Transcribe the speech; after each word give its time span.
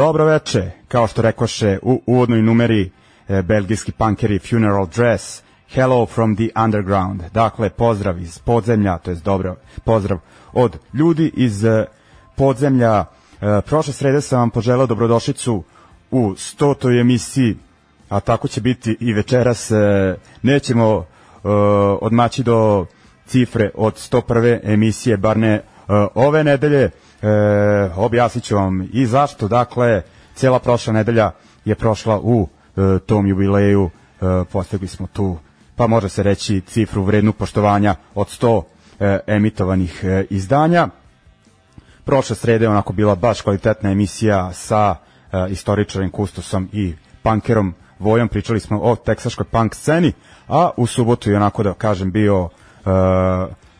Dobro 0.00 0.24
veče, 0.24 0.70
kao 0.88 1.06
što 1.06 1.22
rekoše 1.22 1.78
u 1.82 2.02
uvodnoj 2.06 2.42
numeri 2.42 2.90
e, 3.28 3.42
belgijski 3.42 3.92
punkeri 3.92 4.38
Funeral 4.38 4.86
Dress, 4.86 5.42
Hello 5.74 6.06
from 6.06 6.36
the 6.36 6.48
Underground. 6.64 7.22
Dakle, 7.34 7.70
pozdrav 7.70 8.18
iz 8.18 8.38
podzemlja, 8.38 8.98
to 8.98 9.10
je 9.10 9.16
dobro, 9.24 9.56
pozdrav 9.84 10.18
od 10.52 10.78
ljudi 10.94 11.32
iz 11.34 11.64
e, 11.64 11.84
podzemlja. 12.36 13.04
E, 13.40 13.60
prošle 13.66 13.92
srede 13.92 14.20
sam 14.20 14.38
vam 14.38 14.50
poželao 14.50 14.86
dobrodošlicu 14.86 15.64
u 16.10 16.30
100. 16.30 17.00
emisiji, 17.00 17.56
a 18.08 18.20
tako 18.20 18.48
će 18.48 18.60
biti 18.60 18.96
i 19.00 19.12
večeras. 19.12 19.70
E, 19.70 20.16
nećemo 20.42 20.96
e, 20.96 21.48
odmaći 22.00 22.42
do 22.42 22.86
cifre 23.26 23.70
od 23.74 23.94
101. 23.94 24.60
emisije, 24.62 25.16
bar 25.16 25.36
ne 25.36 25.54
e, 25.54 25.62
ove 26.14 26.44
nedelje 26.44 26.90
E, 27.22 27.90
objasnit 27.96 28.44
ću 28.44 28.56
vam 28.56 28.88
i 28.92 29.06
zašto. 29.06 29.48
Dakle, 29.48 30.02
cijela 30.34 30.58
prošla 30.58 30.92
nedelja 30.92 31.30
je 31.64 31.74
prošla 31.74 32.20
u 32.22 32.48
e, 32.76 32.98
tom 33.06 33.26
jubileju. 33.26 33.90
E, 33.90 34.44
postigli 34.52 34.88
smo 34.88 35.06
tu, 35.06 35.38
pa 35.76 35.86
može 35.86 36.08
se 36.08 36.22
reći, 36.22 36.60
cifru 36.60 37.02
vrednu 37.02 37.32
poštovanja 37.32 37.94
od 38.14 38.26
100 38.26 38.62
e, 39.00 39.18
emitovanih 39.26 40.04
e, 40.04 40.24
izdanja. 40.30 40.88
Prošle 42.04 42.36
srede 42.36 42.64
je 42.64 42.68
onako 42.68 42.92
bila 42.92 43.14
baš 43.14 43.40
kvalitetna 43.40 43.90
emisija 43.90 44.52
sa 44.52 44.96
e, 45.32 45.46
istoričarim 45.50 46.10
Kustosom 46.10 46.68
i 46.72 46.94
punkerom 47.22 47.74
Vojom. 47.98 48.28
Pričali 48.28 48.60
smo 48.60 48.80
o 48.80 48.96
teksaškoj 48.96 49.44
punk 49.44 49.74
sceni, 49.74 50.12
a 50.48 50.70
u 50.76 50.86
subotu 50.86 51.30
je 51.30 51.36
onako 51.36 51.62
da 51.62 51.74
kažem 51.74 52.10
bio 52.10 52.48
e, 52.48 52.90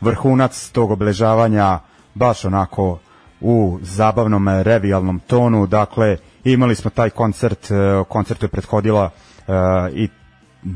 vrhunac 0.01 0.69
tog 0.69 0.91
obeležavanja 0.91 1.79
baš 2.13 2.45
onako 2.45 2.99
u 3.41 3.79
zabavnom 3.81 4.47
revijalnom 4.49 5.19
tonu, 5.19 5.67
dakle 5.67 6.17
imali 6.43 6.75
smo 6.75 6.91
taj 6.91 7.09
koncert, 7.09 7.71
e, 7.71 8.03
koncertu 8.07 8.45
je 8.45 8.49
prethodila 8.49 9.09
uh, 9.47 9.53
i 9.93 10.09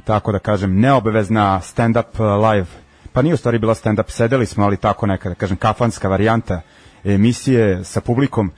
tako 0.06 0.32
da 0.32 0.40
kažem 0.40 0.80
neobavezna 0.80 1.62
stand-up 1.62 2.20
live, 2.20 2.68
pa 3.14 3.22
nije 3.22 3.34
u 3.34 3.38
stvari 3.38 3.60
bila 3.60 3.74
stand-up, 3.74 4.10
sedeli 4.10 4.46
smo, 4.46 4.66
ali 4.66 4.78
tako 4.78 5.06
neka 5.06 5.30
da 5.30 5.36
kažem 5.36 5.58
kafanska 5.58 6.10
varijanta 6.10 6.62
emisije 7.04 7.84
sa 7.84 8.02
publikom, 8.02 8.52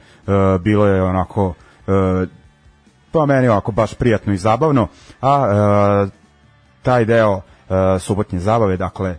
bilo 0.60 0.88
je 0.88 1.04
onako 1.04 1.54
pa 3.12 3.26
meni 3.26 3.48
ovako 3.48 3.72
baš 3.72 3.94
prijatno 3.94 4.34
i 4.34 4.38
zabavno, 4.38 4.88
a 5.22 6.08
taj 6.82 7.06
deo 7.06 7.42
subotnje 8.00 8.40
zabave, 8.40 8.78
dakle 8.78 9.16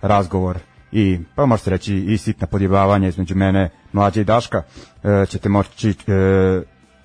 razgovor 0.00 0.58
i 0.92 1.18
pa 1.34 1.46
možete 1.46 1.70
reći 1.70 1.96
i 1.96 2.18
sitna 2.18 2.46
podjebavanja 2.46 3.08
između 3.08 3.34
mene, 3.34 3.70
mlađe 3.92 4.20
i 4.20 4.24
Daška. 4.24 4.62
E, 5.04 5.26
ćete 5.28 5.48
moći 5.48 5.90
e, 5.90 5.94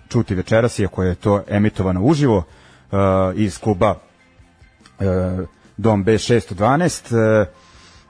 čuti 0.09 0.35
večeras, 0.35 0.79
iako 0.79 1.03
je 1.03 1.15
to 1.15 1.43
emitovano 1.47 2.01
uživo 2.03 2.43
e, 2.91 2.95
iz 3.35 3.59
kluba 3.59 3.95
e, 4.99 5.05
Dom 5.77 6.05
B612 6.05 7.41
e, 7.41 7.45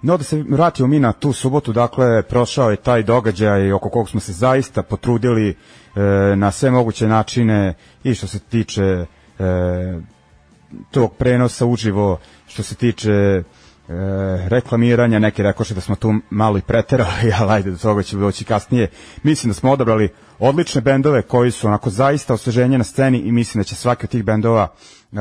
No 0.01 0.17
da 0.17 0.23
se 0.23 0.43
vratimo 0.49 0.87
mi 0.87 0.99
na 0.99 1.11
tu 1.13 1.33
subotu, 1.33 1.73
dakle 1.73 2.21
prošao 2.21 2.71
je 2.71 2.75
taj 2.77 3.03
događaj 3.03 3.71
oko 3.71 3.89
kog 3.89 4.09
smo 4.09 4.19
se 4.19 4.33
zaista 4.33 4.83
potrudili 4.83 5.49
e, 5.49 5.55
na 6.35 6.51
sve 6.51 6.71
moguće 6.71 7.07
načine 7.07 7.73
i 8.03 8.13
što 8.15 8.27
se 8.27 8.39
tiče 8.39 8.83
e, 8.83 9.05
tog 10.91 11.15
prenosa 11.15 11.65
uživo, 11.65 12.19
što 12.47 12.63
se 12.63 12.75
tiče 12.75 13.43
e, 13.89 13.93
reklamiranja, 14.49 15.19
neki 15.19 15.43
rekoše 15.43 15.73
da 15.73 15.81
smo 15.81 15.95
tu 15.95 16.13
malo 16.29 16.57
i 16.57 16.61
preterali, 16.61 17.33
ali 17.39 17.51
ajde 17.51 17.71
do 17.71 17.77
toga 17.77 18.03
će 18.03 18.17
doći 18.17 18.45
kasnije. 18.45 18.89
Mislim 19.23 19.49
da 19.49 19.53
smo 19.53 19.71
odabrali 19.71 20.09
odlične 20.39 20.81
bendove 20.81 21.21
koji 21.21 21.51
su 21.51 21.67
onako 21.67 21.89
zaista 21.89 22.33
osveženje 22.33 22.77
na 22.77 22.83
sceni 22.83 23.17
i 23.17 23.31
mislim 23.31 23.59
da 23.59 23.63
će 23.63 23.75
svaki 23.75 24.05
od 24.05 24.09
tih 24.09 24.23
bendova 24.23 24.67
e, 25.11 25.17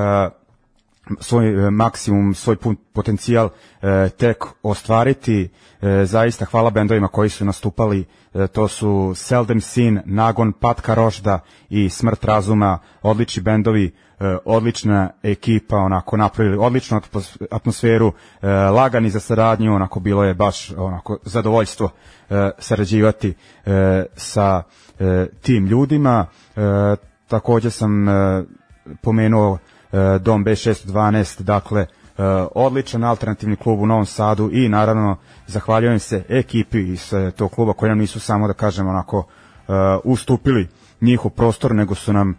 svoj 1.20 1.66
e, 1.66 1.70
maksimum, 1.70 2.34
svoj 2.34 2.56
pun 2.56 2.76
potencijal 2.92 3.48
e, 3.82 4.08
tek 4.08 4.44
ostvariti. 4.62 5.48
E, 5.82 6.04
zaista 6.04 6.44
hvala 6.44 6.70
bendovima 6.70 7.08
koji 7.08 7.28
su 7.28 7.44
nastupali 7.44 8.06
E, 8.34 8.46
to 8.46 8.68
su 8.68 9.12
Seldom 9.14 9.60
Sin, 9.60 10.00
Nagon, 10.04 10.52
Patka 10.52 10.94
Rožda 10.94 11.40
i 11.70 11.88
Smrt 11.90 12.24
razuma, 12.24 12.78
odlični 13.02 13.42
bendovi, 13.42 13.94
e, 14.20 14.36
odlična 14.44 15.10
ekipa, 15.22 15.76
onako 15.76 16.16
napravili 16.16 16.56
odličnu 16.56 17.00
atmosferu, 17.50 18.12
e, 18.42 18.48
lagani 18.48 19.10
za 19.10 19.20
saradnju, 19.20 19.74
onako 19.74 20.00
bilo 20.00 20.24
je 20.24 20.34
baš 20.34 20.70
onako 20.70 21.18
zadovoljstvo 21.24 21.90
sarađivati 22.58 23.34
sa 24.16 24.62
tim 25.42 25.66
ljudima. 25.66 26.26
Takođe 27.28 27.70
sam 27.70 28.06
pomenuo 29.02 29.58
Dom 30.20 30.44
B612, 30.44 31.42
dakle 31.42 31.86
odličan 32.54 33.04
alternativni 33.04 33.56
klub 33.56 33.80
u 33.80 33.86
Novom 33.86 34.06
Sadu 34.06 34.50
i 34.52 34.68
naravno 34.68 35.16
zahvaljujem 35.46 35.98
se 35.98 36.24
ekipi 36.28 36.78
iz 36.78 37.12
tog 37.36 37.50
kluba 37.50 37.72
koji 37.72 37.88
nam 37.88 37.98
nisu 37.98 38.20
samo 38.20 38.46
da 38.46 38.52
kažem 38.52 38.88
onako 38.88 39.26
ustupili 40.04 40.68
njihov 41.00 41.30
prostor, 41.30 41.74
nego 41.74 41.94
su 41.94 42.12
nam 42.12 42.34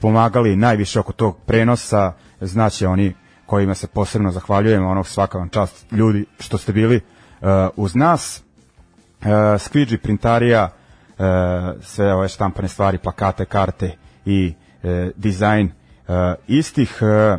pomagali 0.00 0.56
najviše 0.56 1.00
oko 1.00 1.12
tog 1.12 1.38
prenosa, 1.46 2.12
znači 2.40 2.86
oni 2.86 3.14
kojima 3.46 3.74
se 3.74 3.86
posebno 3.86 4.30
zahvaljujem, 4.30 4.86
onog 4.86 5.06
svaka 5.06 5.38
vam 5.38 5.48
čast 5.48 5.92
ljudi 5.92 6.24
što 6.38 6.58
ste 6.58 6.72
bili 6.72 7.00
uz 7.76 7.94
nas. 7.94 8.42
Skviđi 9.58 9.98
printarija, 9.98 10.70
sve 11.80 12.14
ove 12.14 12.28
štampane 12.28 12.68
stvari, 12.68 12.98
plakate, 12.98 13.44
karte 13.44 13.96
i 14.24 14.54
dizajn 15.16 15.70
istih 16.46 16.98
e, 17.02 17.38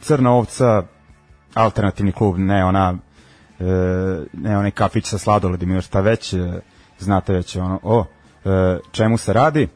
Crna 0.00 0.32
ovca, 0.32 0.82
alternativni 1.54 2.12
klub, 2.12 2.38
ne 2.38 2.64
ona 2.64 2.94
e, 3.60 3.64
ne 4.32 4.58
onaj 4.58 4.70
kafić 4.70 5.06
sa 5.06 5.18
sladoledima, 5.18 5.74
još 5.74 5.86
šta 5.86 6.00
već, 6.00 6.32
e, 6.32 6.60
znate 6.98 7.32
već 7.32 7.56
ono, 7.56 7.80
o 7.82 8.00
e, 8.00 8.21
čemu 8.92 9.18
se 9.18 9.32
radi 9.32 9.68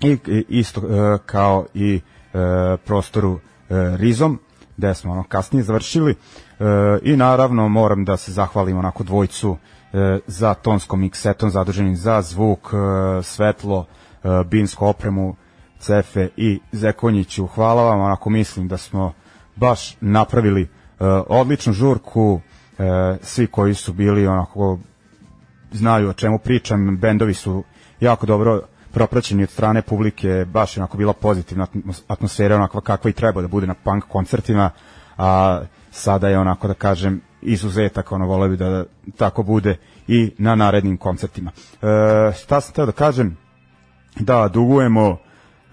i, 0.00 0.18
isto 0.48 0.80
e, 0.80 1.18
kao 1.26 1.66
i 1.74 2.00
e, 2.34 2.38
prostoru 2.84 3.34
e, 3.34 3.38
Rizom, 3.96 4.38
gde 4.76 4.94
smo 4.94 5.12
ono 5.12 5.24
kasnije 5.28 5.62
završili 5.62 6.12
e, 6.12 6.16
i 7.02 7.16
naravno 7.16 7.68
moram 7.68 8.04
da 8.04 8.16
se 8.16 8.32
zahvalim 8.32 8.78
onako 8.78 9.04
dvojcu 9.04 9.56
e, 9.92 10.18
za 10.26 10.54
tonskom 10.54 11.00
miksetom 11.00 11.50
zaduženim 11.50 11.96
za 11.96 12.22
zvuk, 12.22 12.68
e, 12.72 13.22
svetlo, 13.22 13.86
e, 14.24 14.28
binsku 14.44 14.86
opremu, 14.86 15.36
Cefe 15.78 16.28
i 16.36 16.60
Zekonjiću. 16.72 17.46
Hvala 17.46 17.82
vam, 17.82 18.00
onako 18.00 18.30
mislim 18.30 18.68
da 18.68 18.76
smo 18.76 19.12
baš 19.56 19.96
napravili 20.00 20.68
odličnu 21.28 21.72
žurku, 21.72 22.40
svi 23.22 23.46
koji 23.46 23.74
su 23.74 23.92
bili 23.92 24.26
onako 24.26 24.78
znaju 25.72 26.08
o 26.08 26.12
čemu 26.12 26.38
pričam, 26.38 26.96
bendovi 26.96 27.34
su 27.34 27.64
jako 28.00 28.26
dobro 28.26 28.62
propraćeni 28.92 29.42
od 29.42 29.50
strane 29.50 29.82
publike, 29.82 30.46
baš 30.48 30.78
onako 30.78 30.96
bila 30.96 31.12
pozitivna 31.12 31.66
atmosfera, 32.08 32.56
onako 32.56 32.80
kakva 32.80 33.10
i 33.10 33.12
treba 33.12 33.42
da 33.42 33.48
bude 33.48 33.66
na 33.66 33.74
punk 33.74 34.04
koncertima, 34.04 34.70
a 35.18 35.60
sada 35.90 36.28
je 36.28 36.38
onako 36.38 36.68
da 36.68 36.74
kažem 36.74 37.20
izuzetak, 37.42 38.12
ono 38.12 38.26
vole 38.26 38.48
bi 38.48 38.56
da 38.56 38.84
tako 39.16 39.42
bude 39.42 39.76
i 40.08 40.32
na 40.38 40.54
narednim 40.54 40.96
koncertima. 40.96 41.50
E, 41.82 42.32
šta 42.32 42.60
sam 42.60 42.74
teo 42.74 42.86
da 42.86 42.92
kažem? 42.92 43.36
Da, 44.20 44.48
dugujemo 44.48 45.18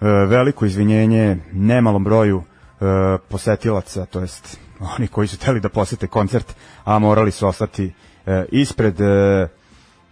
E, 0.04 0.06
veliko 0.06 0.66
izvinjenje 0.66 1.36
nemalom 1.52 2.04
broju 2.04 2.42
e, 2.42 2.84
posetilaca, 3.28 4.06
to 4.06 4.20
jest 4.20 4.58
oni 4.96 5.08
koji 5.08 5.28
su 5.28 5.38
teli 5.38 5.60
da 5.60 5.68
posete 5.68 6.06
koncert, 6.06 6.54
a 6.84 6.98
morali 6.98 7.30
su 7.30 7.46
ostati 7.46 7.92
e, 8.26 8.44
ispred. 8.50 8.96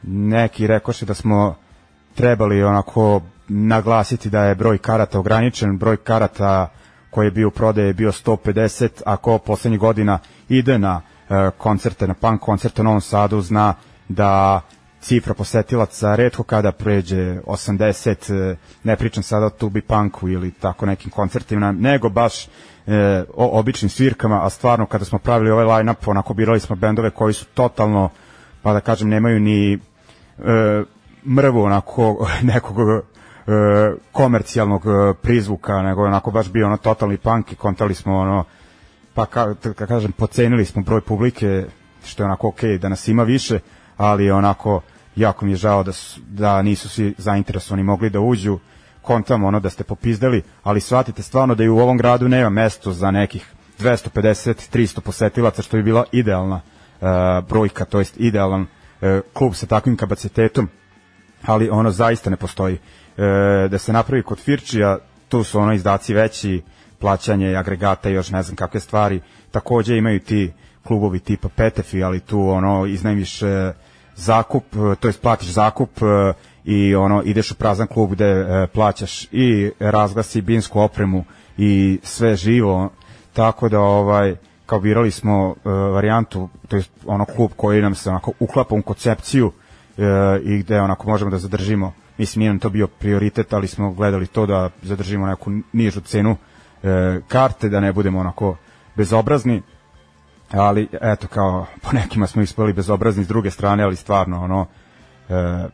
Neki 0.03 0.67
rekoše 0.67 1.07
da 1.07 1.15
smo 1.15 1.55
trebali 2.15 2.63
onako 2.63 3.21
naglasiti 3.49 4.31
da 4.31 4.45
je 4.45 4.55
broj 4.55 4.79
karata 4.79 5.19
ograničen, 5.19 5.79
broj 5.79 5.97
karata 5.97 6.69
koji 7.11 7.27
je 7.27 7.31
bio 7.31 7.49
u 7.49 7.51
prodaje 7.51 7.87
je 7.87 7.95
bio 7.95 8.13
150, 8.13 8.89
a 9.07 9.17
ko 9.17 9.39
poslednjih 9.39 9.81
godina 9.81 10.19
ide 10.49 10.79
na 10.79 11.01
koncerte, 11.59 12.07
na 12.07 12.15
punk 12.15 12.41
koncerte 12.41 12.81
u 12.81 12.85
Novom 12.85 13.01
Sadu, 13.01 13.41
zna 13.41 13.75
da 14.09 14.61
cifra 15.01 15.35
posetilaca 15.35 16.15
redko 16.15 16.43
kada 16.43 16.73
pređe 16.73 17.41
80, 17.47 18.53
e, 18.53 18.57
ne 18.85 18.97
pričam 18.97 19.23
sada 19.23 19.47
o 19.47 19.51
Tubi 19.51 19.81
Punku 19.81 20.29
ili 20.29 20.51
tako 20.51 20.87
nekim 20.87 21.11
koncertima, 21.11 21.73
nego 21.73 22.09
baš 22.09 22.47
e, 22.47 22.49
o 23.35 23.59
običnim 23.59 23.89
svirkama, 23.89 24.47
a 24.47 24.51
stvarno 24.51 24.87
kada 24.87 25.05
smo 25.05 25.19
pravili 25.19 25.51
ovaj 25.51 25.65
line-up, 25.65 26.09
onako 26.09 26.35
birali 26.35 26.61
smo 26.61 26.77
bendove 26.77 27.11
koji 27.11 27.35
su 27.35 27.45
totalno, 27.45 28.11
pa 28.63 28.73
da 28.73 28.81
kažem, 28.81 29.09
nemaju 29.09 29.41
ni 29.41 29.79
e, 30.45 30.85
mrvu 31.27 31.63
onako 31.63 32.29
nekog 32.53 32.77
e, 32.79 33.03
komercijalnog 34.13 34.83
e, 34.87 35.15
prizvuka, 35.23 35.83
nego 35.83 36.05
onako 36.05 36.31
baš 36.31 36.51
bio 36.51 36.67
ono 36.67 36.77
totalni 36.77 37.17
punk 37.17 37.53
i 37.53 37.57
kontali 37.57 37.95
smo 37.95 38.19
ono, 38.19 38.45
pa 39.15 39.27
ka, 39.27 39.55
ka 39.77 39.87
kažem, 39.87 40.13
pocenili 40.13 40.65
smo 40.65 40.83
broj 40.83 41.01
publike, 41.01 41.65
što 42.05 42.23
je 42.23 42.25
onako 42.27 42.49
okej 42.49 42.71
okay, 42.71 42.79
da 42.79 42.89
nas 42.89 43.09
ima 43.09 43.23
više, 43.23 43.59
ali 43.97 44.31
onako 44.31 44.81
jako 45.17 45.45
mi 45.45 45.53
je 45.53 45.57
žao 45.57 45.83
da, 45.83 45.93
su, 45.93 46.21
da 46.29 46.63
nisu 46.63 46.89
svi 46.89 47.15
zainteresovani 47.19 47.83
mogli 47.83 48.11
da 48.11 48.21
uđu, 48.21 48.59
kontam 49.03 49.45
ono 49.45 49.61
da 49.61 49.71
ste 49.71 49.85
popizdali, 49.85 50.43
ali 50.63 50.81
shvatite 50.81 51.23
stvarno 51.23 51.55
da 51.55 51.65
i 51.65 51.69
u 51.69 51.79
ovom 51.79 51.99
gradu 51.99 52.29
nema 52.29 52.51
mesto 52.51 52.93
za 52.93 53.11
nekih 53.11 53.53
250-300 53.79 55.01
posetilaca, 55.01 55.63
što 55.63 55.77
bi 55.77 55.83
bila 55.83 56.05
idealna 56.13 56.61
uh, 57.01 57.09
brojka, 57.49 57.85
to 57.85 57.99
jest 57.99 58.21
idealan 58.21 58.63
uh, 58.63 58.69
klub 59.33 59.55
sa 59.55 59.67
takvim 59.67 59.97
kapacitetom, 59.97 60.69
ali 61.47 61.71
ono 61.71 61.91
zaista 61.91 62.31
ne 62.31 62.37
postoji. 62.37 62.75
Uh, 62.75 63.71
da 63.71 63.79
se 63.79 63.93
napravi 63.93 64.23
kod 64.23 64.39
Firčija, 64.39 64.99
tu 65.29 65.45
su 65.45 65.59
ono 65.59 65.73
izdaci 65.73 66.15
veći, 66.15 66.63
plaćanje 66.99 67.57
agregata 67.57 68.11
i 68.11 68.13
još 68.13 68.31
ne 68.31 68.43
znam 68.43 68.57
kakve 68.57 68.81
stvari. 68.81 69.21
Takođe 69.51 69.97
imaju 69.97 70.21
ti 70.21 70.53
klubovi 70.83 71.19
tipa 71.19 71.49
Petefi, 71.49 72.03
ali 72.03 72.21
tu 72.21 72.49
ono 72.49 72.87
iznajmiš 72.87 73.43
uh, 73.43 73.49
zakup, 74.17 74.65
to 75.01 75.09
jest 75.09 75.21
platiš 75.23 75.49
zakup 75.49 75.91
e, 76.03 76.33
i 76.65 76.95
ono 76.95 77.23
ideš 77.25 77.51
u 77.51 77.55
prazan 77.55 77.87
klub 77.87 78.11
gde 78.11 78.25
e, 78.25 78.67
plaćaš 78.67 79.25
i 79.33 79.71
razglasi 79.79 80.41
binsku 80.41 80.81
opremu 80.81 81.25
i 81.59 81.99
sve 82.03 82.37
živo 82.37 82.91
tako 83.33 83.69
da 83.69 83.81
ovaj 83.81 84.37
kao 84.73 84.81
birali 84.81 85.11
smo 85.11 85.49
uh, 85.49 85.55
varijantu 85.65 86.49
to 86.69 86.77
jest 86.77 86.91
ono 87.07 87.25
klub 87.25 87.51
koji 87.57 87.83
nam 87.83 87.95
se 87.95 88.11
onako 88.11 88.33
uklapa 88.41 88.75
u 88.75 88.83
koncepciju 88.83 89.47
uh, 89.47 90.05
i 90.45 90.59
gde 90.59 90.81
onako 90.81 91.09
možemo 91.09 91.31
da 91.31 91.39
zadržimo 91.39 91.93
mislim 92.19 92.41
nije 92.41 92.51
nam 92.51 92.59
to 92.59 92.71
bio 92.71 92.87
prioritet 92.87 93.53
ali 93.53 93.69
smo 93.69 93.93
gledali 93.93 94.27
to 94.27 94.47
da 94.47 94.71
zadržimo 94.83 95.27
neku 95.27 95.51
nižu 95.73 96.01
cenu 96.01 96.31
uh, 96.31 96.89
karte 97.29 97.69
da 97.69 97.81
ne 97.81 97.93
budemo 97.93 98.21
onako 98.21 98.57
bezobrazni 98.97 99.63
ali 100.53 100.89
eto 101.01 101.27
kao 101.29 101.67
po 101.83 101.89
nekima 101.93 102.27
smo 102.27 102.43
ispali 102.43 102.73
bezobrazni 102.73 103.25
s 103.25 103.29
druge 103.29 103.51
strane, 103.51 103.83
ali 103.83 103.97
stvarno 103.97 104.45
ono 104.45 104.67
e, 105.29 105.69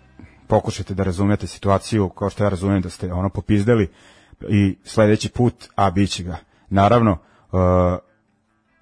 pokušajte 0.46 0.94
da 0.94 1.02
razumete 1.02 1.46
situaciju 1.46 2.08
kao 2.08 2.30
što 2.30 2.44
ja 2.44 2.48
razumem 2.48 2.82
da 2.82 2.90
ste 2.90 3.12
ono 3.12 3.28
popizdeli 3.28 3.88
i 4.48 4.76
sledeći 4.84 5.28
put, 5.28 5.68
a 5.74 5.90
bit 5.90 6.10
će 6.10 6.22
ga. 6.22 6.36
Naravno, 6.70 7.18
e, 7.52 7.56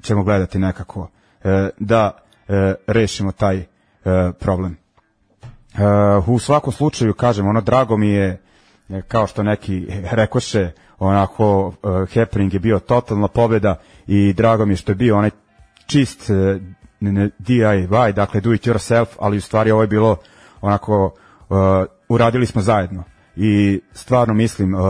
ćemo 0.03 0.23
gledati 0.23 0.59
nekako 0.59 1.09
e, 1.45 1.69
da 1.79 2.11
e, 2.49 2.75
rešimo 2.87 3.33
taj 3.33 3.57
e, 3.59 3.67
problem. 4.41 4.77
U 6.27 6.39
svakom 6.39 6.73
slučaju, 6.73 7.15
kažem, 7.15 7.47
ono, 7.47 7.61
drago 7.61 7.97
mi 7.97 8.09
je, 8.09 8.43
kao 9.09 9.27
što 9.27 9.43
neki 9.43 9.87
rekoše, 10.21 10.71
onako, 10.99 11.73
happening 12.15 12.55
je 12.55 12.61
bio 12.61 12.79
totalna 12.79 13.29
pobjeda 13.29 13.77
i 14.07 14.33
drago 14.33 14.67
mi 14.67 14.73
je 14.73 14.77
što 14.77 14.93
je 14.93 14.97
bio 14.97 15.17
onaj 15.17 15.31
čist 15.87 16.31
DIY, 17.39 18.13
dakle 18.13 18.41
do 18.41 18.53
it 18.53 18.67
yourself, 18.67 19.07
ali 19.19 19.37
u 19.37 19.41
stvari 19.41 19.71
ovo 19.71 19.83
je 19.83 19.89
bilo 19.89 20.17
onako 20.61 21.05
uh, 21.49 21.57
uradili 22.09 22.47
smo 22.47 22.63
zajedno 22.63 23.05
i 23.37 23.81
stvarno 23.93 24.35
mislim 24.35 24.75
uh, 24.75 24.81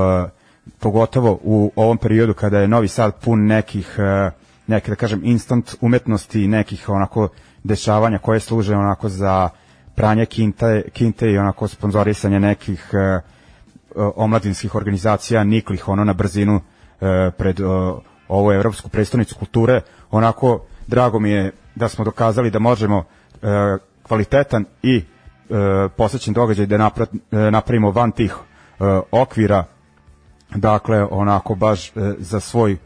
pogotovo 0.79 1.39
u 1.43 1.73
ovom 1.77 1.99
periodu 1.99 2.35
kada 2.35 2.59
je 2.59 2.69
Novi 2.69 2.89
Sad 2.89 3.21
pun 3.25 3.47
nekih 3.47 3.97
uh, 3.99 4.33
neke 4.67 4.91
da 4.91 4.97
kažem 4.97 5.21
instant 5.25 5.75
umetnosti 5.81 6.49
nekih 6.49 6.89
onako 6.89 7.29
dešavanja 7.65 8.19
koje 8.19 8.41
služe 8.41 8.77
onako 8.77 9.09
za 9.09 9.49
pranje 9.95 10.27
kinte, 10.27 10.83
kinte 10.93 11.31
i 11.31 11.39
onako 11.39 11.69
sponzorisanje 11.69 12.41
nekih 12.41 12.91
uh, 12.93 13.23
omladinskih 14.17 14.75
organizacija 14.75 15.45
niklih 15.45 15.89
ono 15.89 16.05
na 16.05 16.13
brzinu 16.13 16.57
uh, 16.57 17.09
pred 17.39 17.61
uh, 17.61 17.99
ovu 18.29 18.53
evropsku 18.53 18.89
predstavnicu 18.89 19.35
kulture. 19.39 19.81
Onako 20.11 20.61
drago 20.87 21.19
mi 21.21 21.31
je 21.31 21.53
da 21.75 21.89
smo 21.89 22.05
dokazali 22.05 22.51
da 22.51 22.59
možemo 22.59 23.05
e, 23.43 23.47
kvalitetan 24.03 24.65
i 24.83 24.97
e, 24.97 25.05
posvećen 25.97 26.35
događaj 26.35 26.67
da 26.67 26.79
napra, 26.79 27.07
napravimo 27.31 27.91
van 27.91 28.13
tih 28.13 28.35
e, 28.35 28.85
okvira. 29.11 29.65
Dakle 30.55 31.05
onako 31.11 31.55
baš 31.55 31.89
e, 31.89 31.93
za 32.19 32.41
svoj 32.41 32.77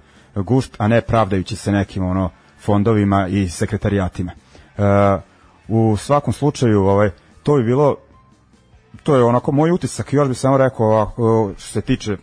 gust 0.42 0.76
a 0.78 0.88
ne 0.88 1.00
pravdajući 1.00 1.56
se 1.56 1.72
nekim 1.72 2.04
ono 2.04 2.30
fondovima 2.60 3.28
i 3.28 3.48
sekretarijatima. 3.48 4.32
E, 4.32 4.82
u 5.68 5.96
svakom 5.96 6.32
slučaju 6.32 6.82
ovaj 6.82 7.10
to 7.42 7.56
bi 7.56 7.64
bilo 7.64 7.96
to 9.02 9.16
je 9.16 9.24
onako 9.24 9.52
moj 9.52 9.70
utisak 9.70 10.12
još 10.12 10.28
bih 10.28 10.38
samo 10.38 10.56
rekao 10.56 10.86
ovako 10.86 11.52
što 11.58 11.68
se 11.68 11.80
tiče 11.80 12.12
e, 12.12 12.16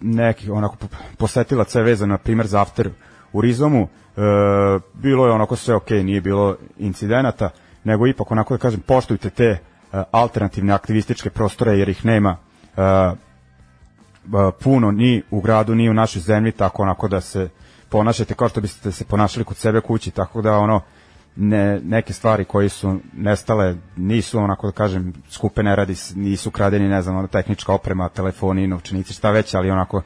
nekih 0.00 0.50
onako 0.52 0.76
posetilaca 1.18 1.78
je 1.78 1.84
vezano 1.84 2.12
na 2.12 2.18
primjer 2.18 2.46
za 2.46 2.62
after 2.62 2.90
u 3.32 3.40
Rizomu 3.40 3.82
e, 3.82 3.88
bilo 4.94 5.26
je 5.26 5.32
onako 5.32 5.56
sve 5.56 5.74
ok, 5.74 5.90
nije 5.90 6.20
bilo 6.20 6.56
incidenata 6.78 7.50
nego 7.84 8.06
ipak 8.06 8.30
onako 8.30 8.54
da 8.54 8.58
kažem 8.58 8.80
poštujte 8.80 9.30
te 9.30 9.44
e, 9.44 9.58
alternativne 10.10 10.72
aktivističke 10.72 11.30
prostore 11.30 11.78
jer 11.78 11.88
ih 11.88 12.04
nema 12.04 12.36
e, 12.76 12.80
puno 14.62 14.90
ni 14.90 15.22
u 15.30 15.40
gradu 15.40 15.74
ni 15.74 15.90
u 15.90 15.94
našoj 15.94 16.22
zemlji 16.22 16.52
tako 16.52 16.82
onako 16.82 17.08
da 17.08 17.20
se 17.20 17.48
ponašate 17.88 18.34
kao 18.34 18.48
što 18.48 18.60
biste 18.60 18.92
se 18.92 19.04
ponašali 19.04 19.44
kod 19.44 19.56
sebe 19.56 19.80
kući 19.80 20.10
tako 20.10 20.42
da 20.42 20.58
ono 20.58 20.80
ne, 21.36 21.80
neke 21.80 22.12
stvari 22.12 22.44
koji 22.44 22.68
su 22.68 22.98
nestale 23.12 23.76
nisu 23.96 24.38
onako 24.38 24.66
da 24.66 24.72
kažem 24.72 25.12
skupe 25.30 25.62
ne 25.62 25.76
radi 25.76 25.94
nisu 26.14 26.50
kradeni 26.50 26.88
ne 26.88 27.02
znam 27.02 27.16
ono, 27.16 27.28
tehnička 27.28 27.72
oprema 27.72 28.08
telefoni 28.08 28.66
novčanici 28.66 29.12
šta 29.12 29.30
već 29.30 29.54
ali 29.54 29.70
onako 29.70 30.02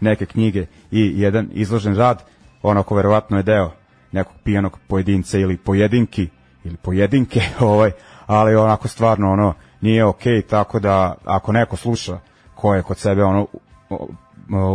neke 0.00 0.26
knjige 0.26 0.66
i 0.90 1.20
jedan 1.20 1.48
izložen 1.52 1.96
rad 1.96 2.22
onako 2.62 2.94
verovatno 2.94 3.36
je 3.36 3.42
deo 3.42 3.70
nekog 4.12 4.34
pijanog 4.44 4.78
pojedinca 4.88 5.38
ili 5.38 5.56
pojedinki 5.56 6.28
ili 6.64 6.76
pojedinke 6.76 7.40
ovaj 7.60 7.90
ali 8.26 8.56
onako 8.56 8.88
stvarno 8.88 9.32
ono 9.32 9.54
nije 9.80 10.04
okej 10.04 10.32
okay, 10.32 10.46
tako 10.46 10.80
da 10.80 11.14
ako 11.24 11.52
neko 11.52 11.76
sluša 11.76 12.18
ko 12.54 12.74
je 12.74 12.82
kod 12.82 12.98
sebe 12.98 13.24
ono 13.24 13.46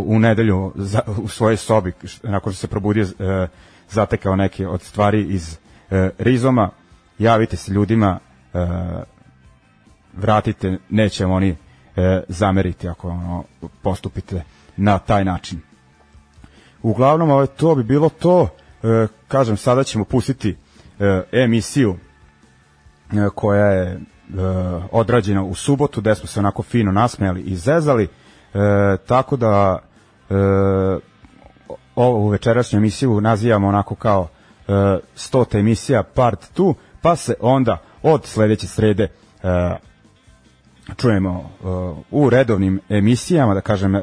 u 0.05 0.19
nedelju 0.19 0.71
za, 0.75 1.01
u 1.17 1.27
svojoj 1.27 1.57
sobi 1.57 1.93
nakon 2.23 2.53
što 2.53 2.59
se 2.59 2.67
probudio 2.67 3.03
e, 3.03 3.47
zatekao 3.89 4.35
neke 4.35 4.67
od 4.67 4.81
stvari 4.81 5.23
iz 5.23 5.57
e, 5.91 6.09
rizoma 6.17 6.69
javite 7.19 7.57
se 7.57 7.71
ljudima 7.71 8.19
e, 8.53 8.67
vratite 10.17 10.77
neće 10.89 11.25
oni 11.25 11.49
e, 11.95 12.21
zameriti 12.27 12.87
ako 12.89 13.09
ono, 13.09 13.43
postupite 13.81 14.43
na 14.77 14.99
taj 14.99 15.25
način. 15.25 15.59
Uglavnom 16.81 17.29
ovaj, 17.29 17.47
to 17.47 17.75
bi 17.75 17.83
bilo 17.83 18.09
to 18.09 18.49
e, 18.83 19.07
kažem 19.27 19.57
sada 19.57 19.83
ćemo 19.83 20.05
pustiti 20.05 20.57
e, 20.99 21.21
emisiju 21.31 21.95
e, 23.11 23.29
koja 23.35 23.65
je 23.65 23.91
e, 23.91 23.99
odrađena 24.91 25.43
u 25.43 25.55
subotu 25.55 26.01
gde 26.01 26.15
smo 26.15 26.27
se 26.27 26.39
onako 26.39 26.63
fino 26.63 26.91
nasmejali 26.91 27.41
i 27.41 27.55
zezali 27.55 28.03
E, 28.03 28.28
tako 29.07 29.37
da 29.37 29.79
e, 30.29 30.33
ovu 31.95 32.27
večerašnju 32.27 32.77
emisiju 32.77 33.21
nazivamo 33.21 33.67
onako 33.67 33.95
kao 33.95 34.27
e, 34.67 34.71
stota 35.15 35.57
emisija 35.57 36.03
part 36.03 36.57
2, 36.57 36.73
pa 37.01 37.15
se 37.15 37.33
onda 37.39 37.77
od 38.03 38.25
sledeće 38.25 38.67
srede 38.67 39.03
e, 39.03 39.09
čujemo 40.97 41.49
uh, 41.61 41.97
u 42.11 42.29
redovnim 42.29 42.79
emisijama, 42.89 43.53
da 43.53 43.61
kažem, 43.61 43.95
uh, 43.95 44.01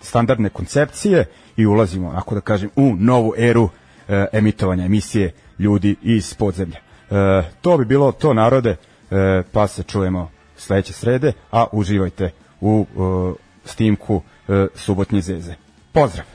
standardne 0.00 0.48
koncepcije 0.48 1.24
i 1.56 1.66
ulazimo, 1.66 2.12
ako 2.16 2.34
da 2.34 2.40
kažem, 2.40 2.70
u 2.76 2.94
novu 2.98 3.34
eru 3.36 3.62
uh, 3.62 3.70
emitovanja 4.32 4.84
emisije 4.84 5.32
ljudi 5.58 5.96
iz 6.02 6.34
podzemlja. 6.34 6.78
Uh, 7.10 7.16
to 7.60 7.78
bi 7.78 7.84
bilo 7.84 8.12
to 8.12 8.34
narode, 8.34 8.70
uh, 8.70 9.18
pa 9.52 9.66
se 9.66 9.82
čujemo 9.82 10.30
sledeće 10.56 10.92
srede, 10.92 11.32
a 11.50 11.66
uživajte 11.72 12.30
u 12.60 12.86
uh, 12.94 13.34
snimku 13.66 14.22
e, 14.48 14.66
Subotnje 14.74 15.20
zeze. 15.20 15.54
Pozdrav! 15.92 16.26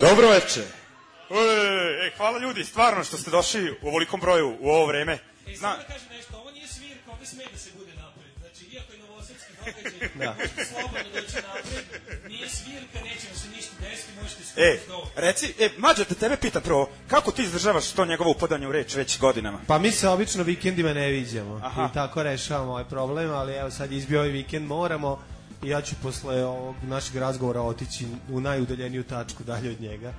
Dobro 0.00 0.28
veče. 0.28 0.60
E, 0.60 2.10
hvala 2.16 2.38
ljudi, 2.38 2.64
stvarno 2.64 3.04
što 3.04 3.16
ste 3.16 3.30
došli 3.30 3.70
u 3.82 3.88
ovolikom 3.88 4.20
broju 4.20 4.56
u 4.60 4.68
ovo 4.68 4.86
vreme. 4.86 5.18
E, 5.46 5.56
Zna... 5.56 5.76
da 5.76 5.84
kažem 5.84 6.08
nešto, 6.16 6.38
ovo 6.38 6.50
nije 6.50 6.68
svirka, 6.68 7.12
ovde 7.12 7.26
sme 7.26 7.44
da 7.52 7.58
se 7.58 7.70
bude 7.78 7.92
napred. 7.94 8.30
Znači, 8.40 8.64
iako 8.74 8.92
je 8.92 8.98
novosadski 8.98 9.52
događaj, 9.58 10.08
da. 10.24 10.36
slobodno 10.70 11.10
doći 11.14 11.36
napred, 11.48 11.84
nije 12.28 12.48
svirka, 12.48 12.98
nećemo 13.04 13.34
se 13.34 13.48
ništa 13.56 13.74
desiti, 13.80 14.12
možete 14.22 14.42
e, 14.56 14.78
reci, 15.16 15.54
e, 15.58 15.70
Mađo, 15.78 16.04
da 16.08 16.14
tebe 16.14 16.36
pita 16.36 16.60
prvo, 16.60 16.90
kako 17.08 17.30
ti 17.32 17.42
izdržavaš 17.42 17.90
to 17.90 18.04
njegovo 18.04 18.30
upadanje 18.30 18.68
u 18.68 18.72
reč 18.72 18.94
već 18.94 19.18
godinama? 19.18 19.60
Pa 19.66 19.78
mi 19.78 19.90
se 19.90 20.08
obično 20.08 20.42
vikendima 20.42 20.92
ne 20.92 21.10
viđamo 21.10 21.60
Aha. 21.64 21.88
i 21.90 21.94
tako 21.94 22.22
rešavamo 22.22 22.70
ovaj 22.70 22.84
problem, 22.84 23.30
ali 23.30 23.52
evo 23.52 23.70
sad 23.70 23.92
izbio 23.92 24.18
ovaj 24.18 24.30
vikend, 24.30 24.66
moramo 24.66 25.22
i 25.62 25.68
ja 25.68 25.82
ću 25.82 25.94
posle 26.02 26.44
ovog 26.44 26.76
našeg 26.82 27.16
razgovora 27.16 27.60
otići 27.60 28.06
u 28.30 28.40
najudaljeniju 28.40 29.04
tačku 29.04 29.42
dalje 29.42 29.70
od 29.70 29.80
njega 29.80 30.12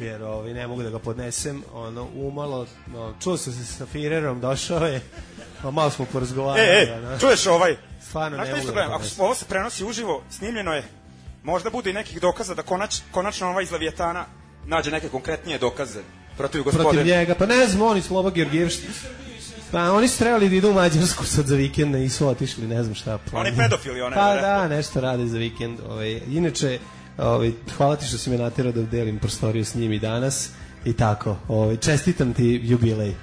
jer 0.00 0.22
ovaj, 0.22 0.54
ne 0.54 0.66
mogu 0.66 0.82
da 0.82 0.90
ga 0.90 0.98
podnesem, 0.98 1.62
ono, 1.72 2.08
umalo, 2.14 2.66
no, 2.86 3.14
čuo 3.22 3.36
sam 3.36 3.52
se 3.52 3.64
sa 3.64 3.86
Firerom, 3.86 4.40
došao 4.40 4.86
je, 4.86 5.00
pa 5.62 5.70
malo 5.70 5.90
smo 5.90 6.04
porazgovarali. 6.12 6.68
E, 6.68 6.82
e, 6.82 7.00
no. 7.00 7.18
čuješ 7.18 7.46
ovaj, 7.46 7.76
Stvarno 8.08 8.38
ne 8.38 8.54
mogu 8.54 8.70
da 8.72 8.80
Ako 8.80 9.04
ovo 9.18 9.34
se 9.34 9.44
prenosi 9.44 9.84
uživo, 9.84 10.22
snimljeno 10.30 10.72
je, 10.72 10.84
možda 11.42 11.70
bude 11.70 11.90
i 11.90 11.92
nekih 11.92 12.20
dokaza 12.20 12.54
da 12.54 12.62
konač, 12.62 12.96
konačno 13.10 13.48
ovaj 13.48 13.64
iz 13.64 13.72
Levijetana 13.72 14.26
nađe 14.66 14.90
neke 14.90 15.08
konkretnije 15.08 15.58
dokaze 15.58 16.00
protiv 16.36 16.62
gospodina. 16.62 16.90
Protiv 16.90 17.06
njega, 17.06 17.34
pa 17.34 17.46
ne 17.46 17.66
znam, 17.66 17.82
oni 17.82 18.02
Sloba 18.02 18.30
Georgijevšti. 18.30 18.86
Pa 19.72 19.92
oni 19.92 20.08
su 20.08 20.18
trebali 20.18 20.48
da 20.48 20.54
idu 20.54 20.70
u 20.70 20.72
Mađarsku 20.72 21.24
sad 21.24 21.46
za 21.46 21.56
vikend, 21.56 21.94
nisu 21.94 22.28
otišli, 22.28 22.66
ne 22.66 22.82
znam 22.82 22.94
šta. 22.94 23.18
Pa. 23.30 23.38
Oni 23.38 23.56
pedofili, 23.56 24.02
one. 24.02 24.16
Pa 24.16 24.34
da, 24.34 24.68
nešto 24.68 25.00
rade 25.00 25.26
za 25.26 25.38
vikend. 25.38 25.80
Ovaj. 25.88 26.20
Inače, 26.28 26.78
Ovaj 27.18 27.52
hvala 27.76 27.96
ti 27.96 28.06
što 28.06 28.18
si 28.18 28.30
me 28.30 28.38
naterao 28.38 28.72
da 28.72 28.82
delim 28.82 29.18
prostoriju 29.18 29.64
s 29.64 29.74
njim 29.74 29.92
i 29.92 29.98
danas 29.98 30.50
i 30.84 30.92
tako. 30.92 31.36
Ovaj 31.48 31.76
čestitam 31.76 32.34
ti 32.34 32.60
jubilej. 32.64 33.14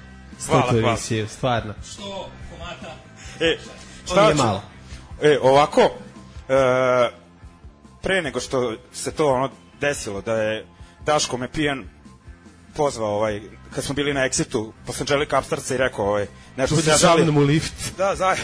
Hvala, 0.46 0.62
hvala. 0.70 0.88
Emisiju, 0.88 1.28
stvarno. 1.28 1.74
Što 1.92 2.28
komata? 2.50 2.94
E, 3.40 3.58
šta 4.06 4.28
je 4.28 4.34
malo. 4.34 4.62
E, 5.22 5.38
ovako, 5.42 5.80
e, 5.80 7.10
pre 8.02 8.22
nego 8.22 8.40
što 8.40 8.74
se 8.92 9.10
to 9.10 9.34
ono 9.34 9.50
desilo 9.80 10.20
da 10.20 10.34
je 10.34 10.66
Daško 11.06 11.36
me 11.36 11.52
pijan 11.52 11.84
pozvao 12.76 13.10
ovaj 13.10 13.40
kad 13.74 13.84
smo 13.84 13.94
bili 13.94 14.14
na 14.14 14.20
Exitu 14.20 14.72
posle 14.86 15.02
Angelica 15.02 15.38
Upstartsa 15.38 15.74
i 15.74 15.78
rekao 15.78 16.04
ovaj 16.06 16.26
nešto 16.56 16.76
se 16.76 16.90
ja 16.90 16.96
žalim 16.96 17.36
u 17.36 17.40
lift. 17.40 17.96
Da, 17.98 18.14
zaj, 18.16 18.36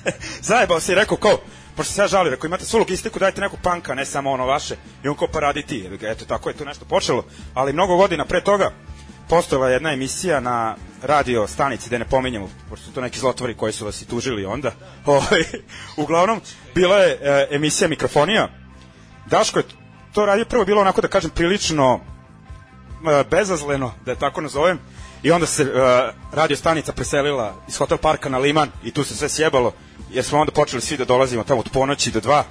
zajebao 0.50 0.80
se 0.80 0.92
i 0.92 0.94
rekao 0.94 1.16
kao 1.16 1.38
pošto 1.76 1.92
se 1.92 2.02
ja 2.02 2.08
žalio, 2.08 2.30
rekao 2.30 2.48
imate 2.48 2.64
svu 2.64 2.78
logistiku, 2.78 3.18
dajte 3.18 3.40
neku 3.40 3.56
panka, 3.62 3.94
ne 3.94 4.04
samo 4.06 4.30
ono 4.30 4.46
vaše, 4.46 4.76
i 5.04 5.08
on 5.08 5.16
kao 5.16 5.28
pa 5.28 5.40
radi 5.40 5.62
ti, 5.62 5.88
eto 6.02 6.24
tako 6.24 6.48
je 6.48 6.56
to 6.56 6.64
nešto 6.64 6.84
počelo, 6.84 7.24
ali 7.54 7.72
mnogo 7.72 7.96
godina 7.96 8.24
pre 8.24 8.40
toga 8.40 8.70
postojala 9.28 9.68
jedna 9.68 9.92
emisija 9.92 10.40
na 10.40 10.76
radio 11.02 11.46
stanici, 11.46 11.90
da 11.90 11.98
ne 11.98 12.04
pominjemo, 12.04 12.48
pošto 12.68 12.86
su 12.86 12.92
to 12.92 13.00
neki 13.00 13.18
zlotvori 13.18 13.54
koji 13.54 13.72
su 13.72 13.84
vas 13.84 14.02
i 14.02 14.08
tužili 14.08 14.44
onda, 14.44 14.72
ovaj, 15.06 15.44
uglavnom, 15.96 16.40
bila 16.74 16.96
je 16.96 17.18
e, 17.22 17.48
emisija 17.50 17.88
Mikrofonija, 17.88 18.48
Daško 19.26 19.58
je 19.58 19.64
to 20.12 20.26
radio 20.26 20.44
prvo 20.44 20.64
bilo 20.64 20.80
onako 20.80 21.00
da 21.00 21.08
kažem 21.08 21.30
prilično 21.30 22.00
e, 22.00 23.24
bezazleno, 23.30 23.94
da 24.04 24.10
je 24.10 24.18
tako 24.18 24.40
nazovem, 24.40 24.78
i 25.22 25.30
onda 25.30 25.46
se 25.46 25.62
uh, 25.62 25.70
radio 26.32 26.56
stanica 26.56 26.92
preselila 26.92 27.54
iz 27.68 27.76
hotel 27.76 27.98
parka 27.98 28.28
na 28.28 28.38
Liman 28.38 28.68
i 28.84 28.90
tu 28.90 29.04
se 29.04 29.16
sve 29.16 29.28
sjebalo 29.28 29.72
jer 30.14 30.24
smo 30.24 30.38
onda 30.38 30.52
počeli 30.52 30.82
svi 30.82 30.96
da 30.96 31.04
dolazimo 31.04 31.44
tamo 31.44 31.60
od 31.60 31.68
ponoći 31.72 32.10
do 32.10 32.20
dva, 32.20 32.44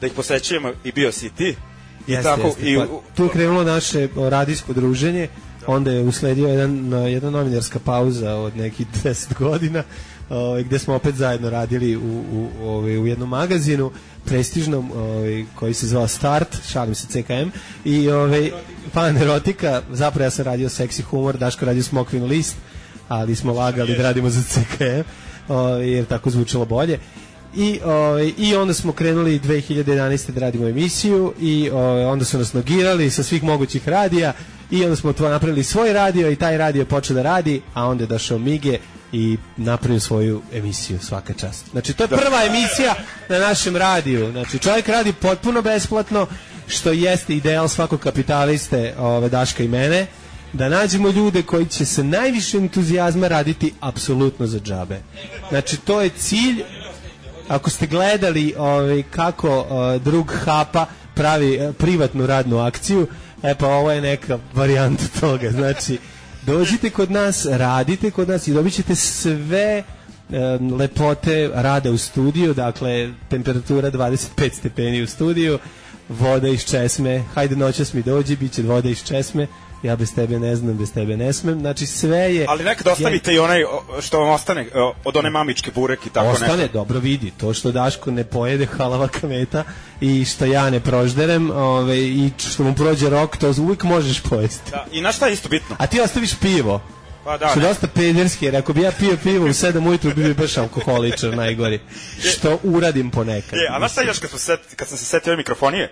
da 0.00 0.06
ih 0.06 0.12
posećujemo 0.12 0.72
i 0.84 0.92
bio 0.92 1.12
si 1.12 1.30
ti. 1.30 1.56
I 2.06 2.12
jeste, 2.12 2.22
tako, 2.22 2.46
jeste. 2.46 2.70
i, 2.70 2.76
pa, 2.76 2.86
tu 3.14 3.22
je 3.22 3.28
krenulo 3.28 3.64
naše 3.64 4.08
radijsko 4.16 4.72
druženje, 4.72 5.28
onda 5.66 5.90
je 5.90 6.02
usledio 6.02 6.48
jedan, 6.48 6.92
jedna 7.08 7.30
novinarska 7.30 7.78
pauza 7.78 8.34
od 8.34 8.56
nekih 8.56 8.86
10 9.04 9.38
godina, 9.38 9.82
ovaj, 10.30 10.62
gde 10.62 10.78
smo 10.78 10.94
opet 10.94 11.14
zajedno 11.14 11.50
radili 11.50 11.96
u, 11.96 12.24
u, 12.32 12.48
ovaj, 12.62 12.98
u 12.98 13.06
jednom 13.06 13.28
magazinu 13.28 13.90
prestižnom 14.24 14.92
ovaj, 14.92 15.44
koji 15.54 15.74
se 15.74 15.86
zvao 15.86 16.08
Start, 16.08 16.56
šalim 16.72 16.94
se 16.94 17.06
CKM 17.06 17.48
i 17.84 18.10
ovaj, 18.10 18.50
pan 18.92 19.16
erotika, 19.16 19.82
zapravo 19.90 20.24
ja 20.24 20.30
sam 20.30 20.44
radio 20.44 20.68
seksi 20.68 21.02
humor, 21.02 21.36
Daško 21.38 21.64
radio 21.64 21.82
Smokvin 21.82 22.24
list, 22.24 22.56
ali 23.08 23.36
smo 23.36 23.52
lagali 23.52 23.96
da 23.96 24.02
radimo 24.02 24.30
za 24.30 24.42
CKM 24.42 25.02
jer 25.84 26.04
tako 26.04 26.30
zvučalo 26.30 26.64
bolje. 26.64 26.98
I, 27.56 27.80
ovaj, 27.84 28.32
I 28.38 28.56
onda 28.56 28.74
smo 28.74 28.92
krenuli 28.92 29.40
2011. 29.40 30.30
da 30.30 30.40
radimo 30.40 30.68
emisiju 30.68 31.34
i 31.40 31.70
ovaj, 31.72 32.04
onda 32.04 32.24
su 32.24 32.38
nas 32.38 32.52
nogirali 32.52 33.10
sa 33.10 33.22
svih 33.22 33.42
mogućih 33.42 33.88
radija 33.88 34.32
i 34.70 34.84
onda 34.84 34.96
smo 34.96 35.12
to 35.12 35.28
napravili 35.28 35.64
svoj 35.64 35.92
radio 35.92 36.30
i 36.30 36.36
taj 36.36 36.58
radio 36.58 36.84
počeo 36.84 37.14
da 37.14 37.22
radi, 37.22 37.62
a 37.74 37.86
onda 37.86 38.04
je 38.04 38.08
došao 38.08 38.38
Mige 38.38 38.78
i 39.12 39.36
napravio 39.56 40.00
svoju 40.00 40.42
emisiju 40.52 40.98
svaka 40.98 41.32
čast. 41.32 41.64
Znači 41.70 41.92
to 41.92 42.04
je 42.04 42.08
prva 42.08 42.44
emisija 42.46 42.94
na 43.28 43.38
našem 43.38 43.76
radiju. 43.76 44.30
Znači 44.32 44.58
čovjek 44.58 44.88
radi 44.88 45.12
potpuno 45.12 45.62
besplatno 45.62 46.26
što 46.66 46.92
jeste 46.92 47.34
ideal 47.34 47.68
svakog 47.68 48.00
kapitaliste, 48.00 48.94
ove 48.98 49.28
Daška 49.28 49.62
i 49.62 49.68
mene 49.68 50.06
da 50.52 50.68
nađemo 50.68 51.10
ljude 51.10 51.42
koji 51.42 51.66
će 51.66 51.84
se 51.84 52.04
najviše 52.04 52.56
entuzijazma 52.56 53.28
raditi 53.28 53.72
apsolutno 53.80 54.46
za 54.46 54.60
džabe. 54.60 55.00
Znači 55.50 55.76
to 55.76 56.00
je 56.00 56.10
cilj 56.10 56.62
ako 57.48 57.70
ste 57.70 57.86
gledali 57.86 58.54
ovaj, 58.58 59.02
kako 59.10 59.58
uh, 59.60 60.02
drug 60.02 60.32
Hapa 60.44 60.86
pravi 61.14 61.58
uh, 61.58 61.74
privatnu 61.74 62.26
radnu 62.26 62.58
akciju, 62.58 63.06
e 63.42 63.54
pa 63.54 63.66
ovo 63.66 63.92
je 63.92 64.00
neka 64.00 64.38
varijanta 64.54 65.04
toga. 65.20 65.50
Znači, 65.50 65.98
dođite 66.46 66.90
kod 66.90 67.10
nas, 67.10 67.46
radite 67.50 68.10
kod 68.10 68.28
nas 68.28 68.48
i 68.48 68.52
dobit 68.52 68.74
ćete 68.74 68.94
sve 68.94 69.84
lepote 70.78 71.50
rada 71.54 71.90
u 71.90 71.98
studiju, 71.98 72.54
dakle, 72.54 73.10
temperatura 73.28 73.90
25 73.90 74.52
stepeni 74.52 75.02
u 75.02 75.06
studiju, 75.06 75.58
voda 76.08 76.48
iz 76.48 76.64
česme, 76.64 77.24
hajde 77.34 77.56
noćas 77.56 77.92
mi 77.92 78.02
dođi, 78.02 78.36
bit 78.36 78.52
će 78.52 78.62
voda 78.62 78.88
iz 78.88 79.04
česme, 79.04 79.46
ja 79.82 79.96
bez 79.96 80.14
tebe 80.14 80.38
ne 80.38 80.56
znam, 80.56 80.78
bez 80.78 80.92
tebe 80.92 81.16
ne 81.16 81.32
smem. 81.32 81.60
Znači 81.60 81.86
sve 81.86 82.34
je 82.34 82.46
Ali 82.48 82.64
nekad 82.64 82.86
ostavite 82.86 83.34
i 83.34 83.38
onaj 83.38 83.64
što 84.00 84.20
vam 84.20 84.28
ostane 84.28 84.66
od 85.04 85.16
one 85.16 85.30
mamičke 85.30 85.70
burek 85.74 86.06
i 86.06 86.10
tako 86.10 86.28
Ostane, 86.28 86.56
nešto. 86.56 86.72
dobro 86.72 86.98
vidi, 86.98 87.32
to 87.40 87.54
što 87.54 87.72
Daško 87.72 88.10
ne 88.10 88.24
pojede 88.24 88.66
halava 88.76 89.08
kameta 89.08 89.64
i 90.00 90.24
što 90.24 90.44
ja 90.44 90.70
ne 90.70 90.80
prožderem 90.80 91.50
ove, 91.50 91.98
i 91.98 92.30
što 92.52 92.62
mu 92.62 92.74
prođe 92.74 93.10
rok, 93.10 93.36
to 93.36 93.52
uvijek 93.58 93.82
možeš 93.82 94.20
pojesti. 94.20 94.70
Da, 94.70 94.86
I 94.92 95.00
na 95.00 95.12
šta 95.12 95.26
je 95.26 95.32
isto 95.32 95.48
bitno? 95.48 95.76
A 95.78 95.86
ti 95.86 96.00
ostaviš 96.00 96.34
pivo. 96.40 96.80
Pa 97.24 97.36
da, 97.36 97.48
što 97.48 97.60
je 97.60 97.68
dosta 97.68 97.86
pederski, 97.86 98.44
jer 98.44 98.56
ako 98.56 98.72
bi 98.72 98.82
ja 98.82 98.92
pio 98.98 99.16
pivo 99.22 99.44
u 99.44 99.48
7 99.48 99.88
ujutru, 99.88 100.14
bi 100.14 100.22
bi 100.22 100.34
baš 100.34 100.56
alkoholičar 100.56 101.36
najgori. 101.36 101.80
Što 102.22 102.58
uradim 102.62 103.10
ponekad. 103.10 103.58
Je, 103.58 103.68
a 103.70 103.78
znaš 103.78 103.92
šta 103.92 104.02
još 104.02 104.18
kad, 104.18 104.30
smo 104.30 104.38
set, 104.38 104.60
kad 104.76 104.88
sam 104.88 104.98
se 104.98 105.04
setio 105.04 105.36
mikrofonije, 105.36 105.84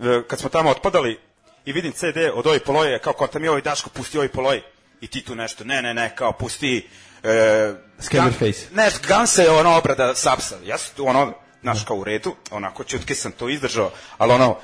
e, 0.00 0.22
kad 0.28 0.38
smo 0.38 0.48
tamo 0.48 0.70
otpadali 0.70 1.18
i 1.64 1.72
vidim 1.72 1.92
CD 1.92 2.16
od 2.34 2.46
ovih 2.46 2.62
poloje, 2.62 2.98
kao 2.98 3.26
tam 3.32 3.44
je 3.44 3.50
ovaj 3.50 3.62
Daško 3.62 3.90
pusti 3.90 4.18
ovaj 4.18 4.28
poloj 4.28 4.62
i 5.00 5.06
ti 5.06 5.24
tu 5.24 5.34
nešto, 5.34 5.64
ne, 5.64 5.82
ne, 5.82 5.94
ne, 5.94 6.16
kao 6.16 6.32
pusti 6.32 6.88
e, 7.22 7.74
Scammerface. 7.98 8.60
Ne, 8.72 8.90
Guns 9.08 9.38
je 9.38 9.50
ono 9.50 9.76
obrada 9.76 10.14
Sapsa. 10.14 10.56
Ja 10.64 10.78
sam 10.78 10.96
tu 10.96 11.06
ono, 11.06 11.32
znaš, 11.62 11.84
kao 11.84 11.96
u 11.96 12.04
redu, 12.04 12.36
onako 12.50 12.84
čutke 12.84 13.14
sam 13.14 13.32
to 13.32 13.48
izdržao, 13.48 13.90
ali 14.18 14.32
ono, 14.32 14.56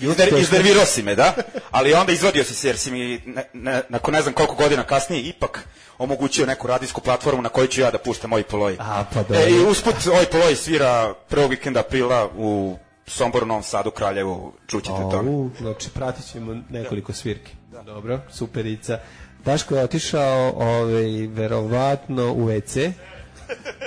Izner, 0.00 0.38
iznervirao 0.38 0.86
si 0.86 1.02
me, 1.02 1.14
da? 1.14 1.34
Ali 1.70 1.94
onda 1.94 2.12
izvadio 2.12 2.44
si 2.44 2.54
se, 2.54 2.68
jer 2.68 2.78
si 2.78 2.90
mi, 2.90 3.22
ne, 3.26 3.44
ne, 3.52 3.82
nakon 3.88 4.14
ne 4.14 4.22
znam 4.22 4.34
koliko 4.34 4.54
godina 4.54 4.82
kasnije, 4.82 5.22
ipak 5.22 5.68
omogućio 5.98 6.46
neku 6.46 6.66
radijsku 6.66 7.00
platformu 7.00 7.42
na 7.42 7.48
kojoj 7.48 7.68
ću 7.68 7.80
ja 7.80 7.90
da 7.90 7.98
puštam 7.98 8.32
ovaj 8.32 8.42
poloj. 8.42 8.76
A, 8.80 9.04
pa 9.14 9.22
dobro. 9.22 9.38
E, 9.38 9.50
I 9.50 9.64
usput 9.64 9.94
ovaj 10.06 10.26
poloj 10.26 10.56
svira 10.56 11.14
prvog 11.28 11.50
vikenda 11.50 11.80
aprila 11.80 12.30
u 12.36 12.78
Somboru, 13.10 13.46
Novom 13.46 13.62
Sadu, 13.62 13.90
Kraljevu, 13.90 14.52
čućete 14.66 14.96
to. 15.10 15.48
Znači 15.60 15.90
pratit 15.90 16.24
ćemo 16.32 16.56
nekoliko 16.70 17.12
svirki. 17.12 17.52
Dobro, 17.86 18.20
superica. 18.32 18.98
Daško 19.44 19.76
je 19.76 19.84
otišao 19.84 20.52
ovaj, 20.56 21.26
verovatno 21.26 22.32
u 22.32 22.48
WC. 22.48 22.92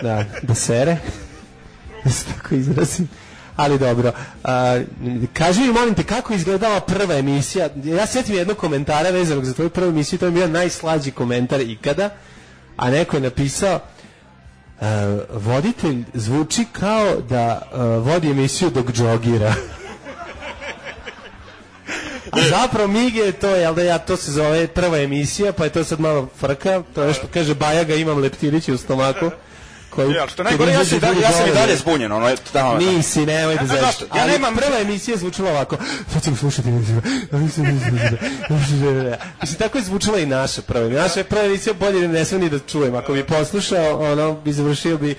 Da, 0.01 0.25
da 0.41 0.55
sere. 0.55 0.97
Da 2.03 2.09
se 2.09 2.25
tako 2.25 2.55
izrazim. 2.55 3.09
Ali 3.55 3.79
dobro 3.79 4.11
a, 4.43 4.81
kaži 5.33 5.61
mi 5.61 5.73
molim 5.73 5.95
te 5.95 6.03
kako 6.03 6.33
je 6.33 6.37
izgledala 6.37 6.79
prva 6.79 7.15
emisija? 7.15 7.69
Ja 7.83 8.07
sjetim 8.07 8.35
jednog 8.35 8.57
komentara 8.57 9.09
vezanog 9.09 9.45
za 9.45 9.53
tvoju 9.53 9.69
prvu 9.69 9.89
emisiju 9.89 10.19
to 10.19 10.25
je 10.25 10.31
bio 10.31 10.47
najslađi 10.47 11.11
komentar 11.11 11.61
ikada 11.61 12.09
a 12.77 12.89
neko 12.89 13.17
je 13.17 13.21
napisao 13.21 13.79
voditelj 15.33 16.03
zvuči 16.13 16.65
kao 16.71 17.15
da 17.29 17.61
uh, 17.71 17.79
vodi 18.05 18.31
emisiju 18.31 18.69
dok 18.69 18.91
džogira. 18.91 19.53
A 22.31 22.37
zapravo 22.49 22.87
Mige 22.87 23.31
to 23.31 23.49
je, 23.49 23.73
da 23.73 23.81
ja, 23.83 23.97
to 23.97 24.17
se 24.17 24.31
zove 24.31 24.67
prva 24.67 24.97
emisija, 24.97 25.53
pa 25.53 25.63
je 25.63 25.69
to 25.69 25.83
sad 25.83 25.99
malo 25.99 26.27
frka, 26.39 26.83
to 26.95 27.03
je 27.03 27.13
što 27.13 27.27
kaže 27.27 27.55
Bajaga, 27.55 27.95
imam 27.95 28.17
leptiriće 28.17 28.73
u 28.73 28.77
stomaku. 28.77 29.29
Koji, 29.95 30.19
ali 30.19 30.29
što 30.29 30.43
najgore, 30.43 30.71
ja, 30.71 30.85
sam, 30.85 30.99
dalje- 30.99 31.21
ja 31.21 31.31
sam 31.31 31.47
i 31.47 31.53
dalje 31.53 31.75
zbunjen, 31.77 32.11
ono, 32.11 32.29
eto, 32.29 32.41
da, 32.53 32.77
Nisi, 32.77 33.25
nemoj 33.25 33.55
da 33.55 33.61
Ne 33.61 33.67
znam 33.67 33.77
zezaš. 33.77 33.81
zašto, 33.89 34.05
ja 34.07 34.21
Ali 34.23 34.31
nemam- 34.31 34.55
prva 34.55 34.79
emisija 34.79 35.17
zvučala 35.17 35.51
ovako. 35.51 35.77
Sad 36.13 36.23
ćemo 36.23 36.35
slušati. 36.35 36.69
Mislim, 37.31 37.81
tako 39.57 39.77
je 39.77 39.83
zvučala 39.83 40.19
i 40.19 40.25
naša 40.25 40.61
prva. 40.61 40.89
Naša 40.89 41.23
prva 41.23 41.43
emisija 41.43 41.73
bolje 41.73 42.07
ne 42.07 42.25
sve 42.25 42.39
ni 42.39 42.49
da 42.49 42.59
čujem. 42.61 42.95
Ako 42.95 43.13
bi 43.13 43.23
poslušao, 43.25 43.99
ono, 44.03 44.33
bi 44.35 44.53
završio 44.53 44.97
bi 44.97 45.15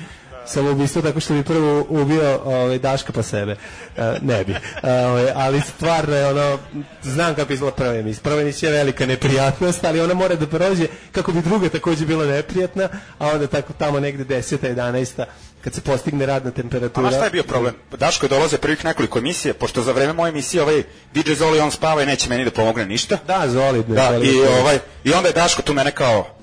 samoubistvo 0.46 1.02
tako 1.02 1.20
što 1.20 1.34
bi 1.34 1.42
prvo 1.42 1.86
ubio 1.88 2.40
ovaj, 2.44 2.78
Daška 2.78 3.12
pa 3.12 3.22
sebe. 3.22 3.56
E, 3.96 4.14
ne 4.22 4.44
bi. 4.44 4.54
Ovaj, 4.82 5.30
ali 5.34 5.60
stvarno 5.60 6.16
je 6.16 6.26
ono, 6.26 6.58
znam 7.02 7.34
kako 7.34 7.52
izgleda 7.52 7.76
prva 7.76 7.94
emisija. 7.94 8.22
Prva 8.22 8.40
emisija 8.40 8.70
je 8.70 8.78
velika 8.78 9.06
neprijatnost, 9.06 9.84
ali 9.84 10.00
ona 10.00 10.14
mora 10.14 10.34
da 10.34 10.46
prođe 10.46 10.86
kako 11.12 11.32
bi 11.32 11.42
druga 11.42 11.68
takođe 11.68 12.06
bila 12.06 12.26
neprijatna, 12.26 12.88
a 13.18 13.28
onda 13.28 13.46
tako 13.46 13.72
tamo 13.72 14.00
negde 14.00 14.36
10. 14.36 14.74
11. 14.74 15.24
kad 15.64 15.74
se 15.74 15.80
postigne 15.80 16.26
radna 16.26 16.48
A 16.50 16.52
temperatura. 16.52 17.08
znaš 17.08 17.14
šta 17.14 17.24
je 17.24 17.30
bio 17.30 17.42
problem? 17.42 17.74
Daško 17.98 18.26
je 18.26 18.30
dolaze 18.30 18.58
prvih 18.58 18.84
nekoliko 18.84 19.18
emisije, 19.18 19.54
pošto 19.54 19.82
za 19.82 19.92
vreme 19.92 20.12
moje 20.12 20.28
emisije 20.28 20.62
ovaj 20.62 20.82
DJ 21.14 21.32
Zoli 21.32 21.60
on 21.60 21.70
spava 21.70 22.02
i 22.02 22.06
neće 22.06 22.28
meni 22.28 22.44
da 22.44 22.50
pomogne 22.50 22.86
ništa. 22.86 23.18
Da, 23.26 23.48
Zoli. 23.48 23.84
Da, 23.88 24.10
Zoli 24.12 24.28
i, 24.28 24.40
ovaj, 24.60 24.78
i 25.04 25.12
onda 25.12 25.28
je 25.28 25.34
Daško 25.34 25.62
tu 25.62 25.74
mene 25.74 25.90
kao 25.90 26.33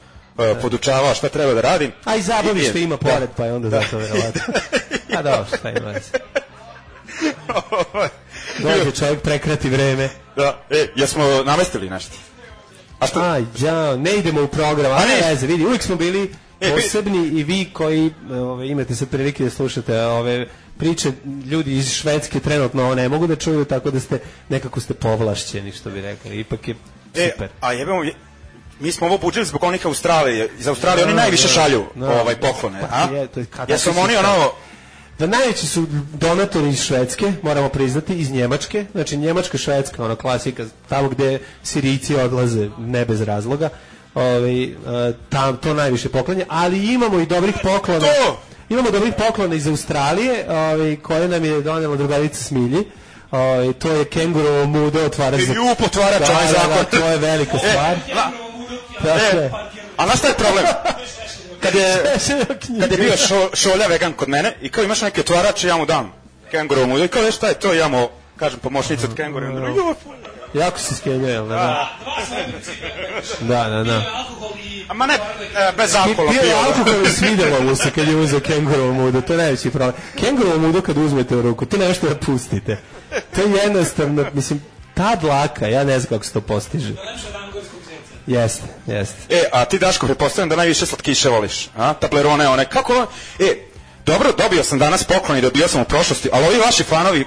podučavao 0.61 1.15
šta 1.15 1.29
treba 1.29 1.53
da 1.53 1.61
radim. 1.61 1.91
A 2.05 2.15
i 2.15 2.21
zabavište 2.21 2.81
ima 2.81 2.97
pored, 2.97 3.29
pa 3.37 3.45
je 3.45 3.53
onda 3.53 3.69
zato 3.69 3.97
verovatno. 3.97 4.41
A 5.17 5.21
dobro, 5.21 5.45
šta 5.49 5.69
ima 5.69 5.87
veze. 5.87 6.11
Dođe 8.59 8.91
čovjek 8.91 9.21
prekrati 9.21 9.69
vreme. 9.69 10.09
da, 10.35 10.61
e, 10.69 10.87
jesmo 10.95 11.23
namestili 11.45 11.89
nešto. 11.89 12.15
A 12.99 13.07
što? 13.07 13.19
Aj, 13.21 13.45
đao, 13.59 13.97
ne 13.97 14.11
idemo 14.13 14.43
u 14.43 14.47
program, 14.47 14.91
a 14.91 14.99
ne 14.99 15.29
veze, 15.29 15.47
vidi, 15.47 15.65
uvijek 15.65 15.81
smo 15.83 15.95
bili 15.95 16.31
E, 16.61 16.71
posebni 16.71 17.27
i 17.29 17.43
vi 17.43 17.69
koji 17.73 18.13
ove, 18.31 18.67
imate 18.67 18.95
sad 18.95 19.09
prilike 19.09 19.43
da 19.43 19.49
slušate 19.49 20.01
ove 20.01 20.47
priče, 20.77 21.11
ljudi 21.45 21.77
iz 21.77 21.91
Švedske 21.91 22.39
trenutno 22.39 22.95
ne 22.95 23.09
mogu 23.09 23.27
da 23.27 23.35
čuju, 23.35 23.65
tako 23.65 23.91
da 23.91 23.99
ste, 23.99 24.19
nekako 24.49 24.79
ste 24.79 24.93
povlašćeni, 24.93 25.71
što 25.71 25.89
bi 25.89 26.01
rekli, 26.01 26.39
ipak 26.39 26.67
je 26.67 26.75
E, 27.15 27.29
super. 27.31 27.49
a 27.61 27.73
jebemo, 27.73 28.03
je- 28.03 28.13
mi 28.81 28.91
smo 28.91 29.07
ovo 29.07 29.17
budžili 29.17 29.45
zbog 29.45 29.63
onih 29.63 29.85
Australije. 29.85 30.49
Iz 30.59 30.67
Australije 30.67 31.05
oni 31.05 31.13
Da, 31.13 31.21
najviše 31.21 31.47
da, 31.47 31.53
šalju 31.53 31.85
da. 31.95 32.21
ovaj 32.21 32.35
poklone, 32.35 32.81
Pa 32.81 32.87
a? 32.91 33.15
je, 33.15 33.27
to 33.27 33.39
je 33.39 33.45
Jesu 33.67 33.91
oni 33.97 34.15
ono, 34.15 34.51
Da 35.19 35.27
najveći 35.27 35.67
su 35.67 35.85
donatori 36.13 36.69
iz 36.69 36.81
Švedske, 36.81 37.33
moramo 37.43 37.69
priznati, 37.69 38.13
iz 38.15 38.31
Njemačke, 38.31 38.85
znači 38.91 39.17
Njemačka, 39.17 39.57
Švedska, 39.57 40.05
ono 40.05 40.15
klasika, 40.15 40.65
tamo 40.89 41.09
gde 41.09 41.39
Sirijci 41.63 42.15
odlaze 42.15 42.69
ne 42.77 43.05
bez 43.05 43.21
razloga, 43.21 43.69
ovaj, 44.15 44.63
e, 44.63 44.73
tam, 45.29 45.57
to 45.57 45.73
najviše 45.73 46.09
poklanja, 46.09 46.45
ali 46.49 46.93
imamo 46.93 47.19
i 47.19 47.25
dobrih 47.25 47.55
poklona. 47.63 47.99
To! 47.99 48.39
Imamo 48.69 48.91
dobrih 48.91 49.13
poklona 49.27 49.55
iz 49.55 49.67
Australije, 49.67 50.45
ovaj, 50.49 50.95
koje 50.95 51.27
nam 51.27 51.45
je 51.45 51.61
donela 51.61 51.95
drugarica 51.95 52.43
Smilji. 52.43 52.83
Ovaj, 53.31 53.73
to 53.73 53.91
je 53.91 54.05
kengurovo 54.05 54.65
mudo 54.65 55.05
otvarač 55.05 55.41
za... 55.41 55.53
Ju, 55.53 55.75
potvarač, 55.79 56.19
da, 56.19 56.31
ovaj 56.31 56.47
zakon. 56.47 56.69
da, 56.69 56.99
to 56.99 57.07
je 57.07 57.17
velika 57.17 57.57
stvar. 57.57 57.97
Dakle, 59.03 59.49
a 59.97 60.05
znaš 60.05 60.17
šta 60.17 60.27
je 60.27 60.33
problem? 60.33 60.65
Kad 61.61 61.75
je, 61.75 62.03
kad 62.79 62.91
je 62.91 62.97
bio 62.97 63.17
šo, 63.17 63.49
šolja 63.53 63.87
vegan 63.87 64.13
kod 64.13 64.29
mene 64.29 64.53
i 64.61 64.69
kao 64.69 64.83
imaš 64.83 65.01
neki 65.01 65.19
otvarač 65.19 65.63
ja 65.63 65.77
mu 65.77 65.85
dam 65.85 66.13
kenguru 66.51 66.87
mu 66.87 66.99
i 66.99 67.07
kao 67.07 67.23
"E, 67.23 67.31
šta 67.31 67.47
je 67.47 67.53
to 67.53 67.73
ja 67.73 67.87
mu 67.87 68.09
kažem 68.37 68.59
pomoćnica 68.59 69.07
od 69.07 69.15
kenguru 69.15 69.45
i 69.45 69.49
onda 69.49 69.67
"Ju, 69.67 69.95
jako 70.53 70.79
se 70.79 70.95
skenjuje, 70.95 71.33
jel 71.33 71.47
da? 71.47 71.89
Da, 73.39 73.63
da, 73.63 73.69
da. 73.69 73.83
da. 73.83 74.25
A 74.87 74.93
ma 74.93 75.05
ne, 75.05 75.13
e, 75.13 75.19
bez 75.77 75.95
alkohola 75.95 76.31
Pio 76.31 76.41
pio. 76.41 76.55
alkohol 76.57 77.05
i 77.05 77.09
svidelo 77.09 77.59
mu 77.61 77.75
se 77.75 77.91
kad 77.91 78.07
je 78.07 78.15
uzeo 78.15 78.39
kengurovo 78.39 78.93
mudo, 78.93 79.21
to 79.21 79.33
je 79.33 79.37
najveći 79.37 79.69
problem. 79.69 79.93
Kengurovo 80.17 80.57
mudo 80.57 80.81
kad 80.81 80.97
uzmete 80.97 81.35
u 81.35 81.41
ruku, 81.41 81.65
to 81.65 81.77
ne 81.77 81.87
nešto 81.87 82.09
da 82.09 82.15
pustite. 82.15 82.77
To 83.35 83.41
je 83.41 83.51
jednostavno, 83.63 84.25
mislim, 84.33 84.63
ta 84.93 85.15
dlaka, 85.15 85.67
ja 85.67 85.83
ne 85.83 85.99
znam 85.99 86.09
kako 86.09 86.23
se 86.25 86.33
to 86.33 86.41
postiže. 86.41 86.87
Zeca. 86.87 87.40
Jeste, 88.27 88.63
jeste. 88.88 89.17
E, 89.29 89.43
a 89.51 89.65
ti 89.65 89.79
Daško, 89.79 90.05
pretpostavljam 90.05 90.49
da 90.49 90.55
najviše 90.55 90.86
slatkiše 90.86 91.29
voliš, 91.29 91.69
a? 91.77 91.93
Tablerone, 91.93 92.47
one, 92.47 92.69
kako, 92.69 93.07
e, 93.39 93.55
dobro, 94.05 94.31
dobio 94.38 94.63
sam 94.63 94.79
danas 94.79 95.03
poklon 95.03 95.38
i 95.38 95.41
dobio 95.41 95.67
sam 95.67 95.81
u 95.81 95.86
prošlosti, 95.86 96.29
ali 96.34 96.45
ovi 96.45 96.57
vaši 96.57 96.84
fanovi, 96.84 97.25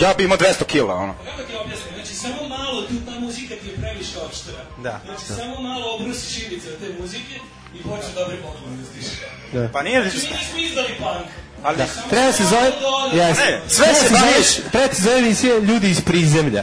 ja 0.00 0.14
bi 0.14 0.24
imao 0.24 0.38
200 0.38 0.64
kila, 0.64 0.94
ono. 0.94 1.14
Kako 1.24 1.42
ti 1.42 1.56
objasnim? 1.64 1.94
Znači, 1.94 2.14
samo 2.14 2.48
malo 2.48 2.82
tu 2.82 2.94
ta 3.06 3.20
muzika 3.20 3.54
ti 3.54 3.68
je 3.68 3.76
previše 3.76 4.18
oštra. 4.30 4.54
Da. 4.82 5.00
Znači, 5.04 5.40
samo 5.40 5.60
malo 5.60 5.94
obrusi 5.94 6.32
šibice 6.32 6.68
od 6.72 6.78
te 6.78 7.02
muzike 7.02 7.34
i 7.74 7.82
počne 7.82 8.12
dobri 8.14 8.36
poklon 8.36 8.76
da 8.76 8.84
stiže. 8.84 9.70
Pa 9.72 9.82
nije, 9.82 10.10
Znači, 10.10 10.16
mi 10.16 10.38
nismo 10.38 10.58
izdali 10.58 10.94
punk. 10.98 11.41
Ali 11.62 11.76
Da. 11.76 11.86
Treba 12.10 12.26
da 12.26 12.32
se 12.32 12.44
zove... 12.44 12.72
Yes. 13.12 13.36
Ne, 13.38 13.60
sve 13.68 13.84
Treba 13.84 13.98
se 13.98 14.08
da 14.10 14.18
baviš- 14.18 14.70
Treba 14.72 14.86
da 14.86 14.94
se 14.94 15.02
zove 15.02 15.18
emisija 15.18 15.58
Ljudi 15.60 15.90
iz 15.90 16.00
prizemlja. 16.00 16.62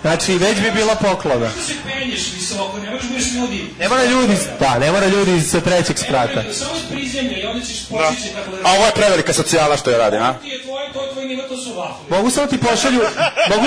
Znači, 0.00 0.34
već 0.34 0.60
bi 0.60 0.70
bila 0.70 0.94
poklona. 0.96 1.50
Što 1.50 1.62
se 1.62 1.72
penješ 1.84 2.32
visoko, 2.34 2.78
ne 2.78 2.90
možeš 2.90 3.08
budeš 3.08 3.32
ljudi. 3.32 3.70
Ne 3.78 3.88
mora 3.88 4.04
ljudi, 4.04 4.36
da, 4.60 4.78
ne 4.78 4.92
mora 4.92 5.06
ljudi 5.06 5.40
sa 5.42 5.60
trećeg 5.60 5.98
sprata. 5.98 6.42
Samo 6.52 6.70
iz 6.76 6.82
prizemlja 6.90 7.36
i 7.38 7.46
onda 7.46 7.66
ćeš 7.66 7.78
Da. 7.80 7.96
postići 7.98 8.28
tako 8.34 8.50
da... 8.52 8.56
A 8.64 8.72
ovo 8.72 8.86
je 8.86 8.92
prevelika 8.92 9.32
socijala 9.32 9.76
što 9.76 9.90
ja 9.90 9.98
radim, 9.98 10.22
a? 10.22 10.34
Ti 10.34 10.48
je 10.48 10.62
tvoj, 10.62 10.82
to 10.92 11.02
je 11.02 11.12
tvoj 11.12 11.24
nivo, 11.24 11.42
to 11.42 11.56
su 11.56 11.72
vafle. 11.74 12.04
Mogu 12.10 12.30
samo 12.30 12.46
ti 12.46 12.58
pošalju, 12.60 13.00
mogu 13.50 13.66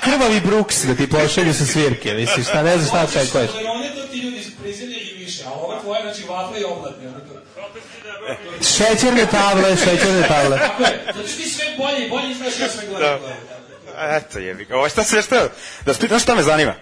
krvavi 0.00 0.40
Brooks 0.40 0.84
da 0.84 0.94
ti 0.94 1.06
pošalju 1.08 1.54
sa 1.54 1.66
svirke, 1.66 2.14
misliš, 2.14 2.46
šta 2.46 2.62
ne 2.62 2.78
znaš 2.78 2.88
šta 2.88 3.20
očekuješ. 3.20 3.50
One 3.70 3.88
to 3.90 4.02
ti 4.02 4.18
ljudi 4.18 4.36
iz 4.36 4.46
prizemlja 4.62 4.96
i 4.98 5.14
više, 5.14 5.44
a 5.44 5.52
ova 5.52 5.80
tvoja, 5.80 6.02
znači 6.02 6.24
vafle 6.24 6.60
i 6.60 6.64
oblatne. 6.64 7.06
Šećerne 8.62 9.26
table, 9.26 9.76
šećerne 9.76 10.22
table. 10.28 10.58
Tako 10.58 10.82
je, 10.82 11.02
zato 11.06 11.28
što 11.28 11.36
ti 11.36 11.48
sve 11.48 11.64
bolje 11.78 12.06
i 12.06 12.10
bolje 12.10 12.30
izgledaš 12.30 12.60
ja 12.60 12.68
sve 12.68 12.86
gore. 12.86 13.06
Da. 13.06 13.18
Eto 14.16 14.38
jebi 14.38 14.64
ga. 14.64 14.76
Ovo 14.76 14.88
šta 14.88 15.04
sve 15.04 15.22
šta? 15.22 15.48
Da 15.86 15.94
spitam 15.94 16.08
znaš 16.08 16.22
šta 16.22 16.34
me 16.34 16.42
zanima. 16.42 16.74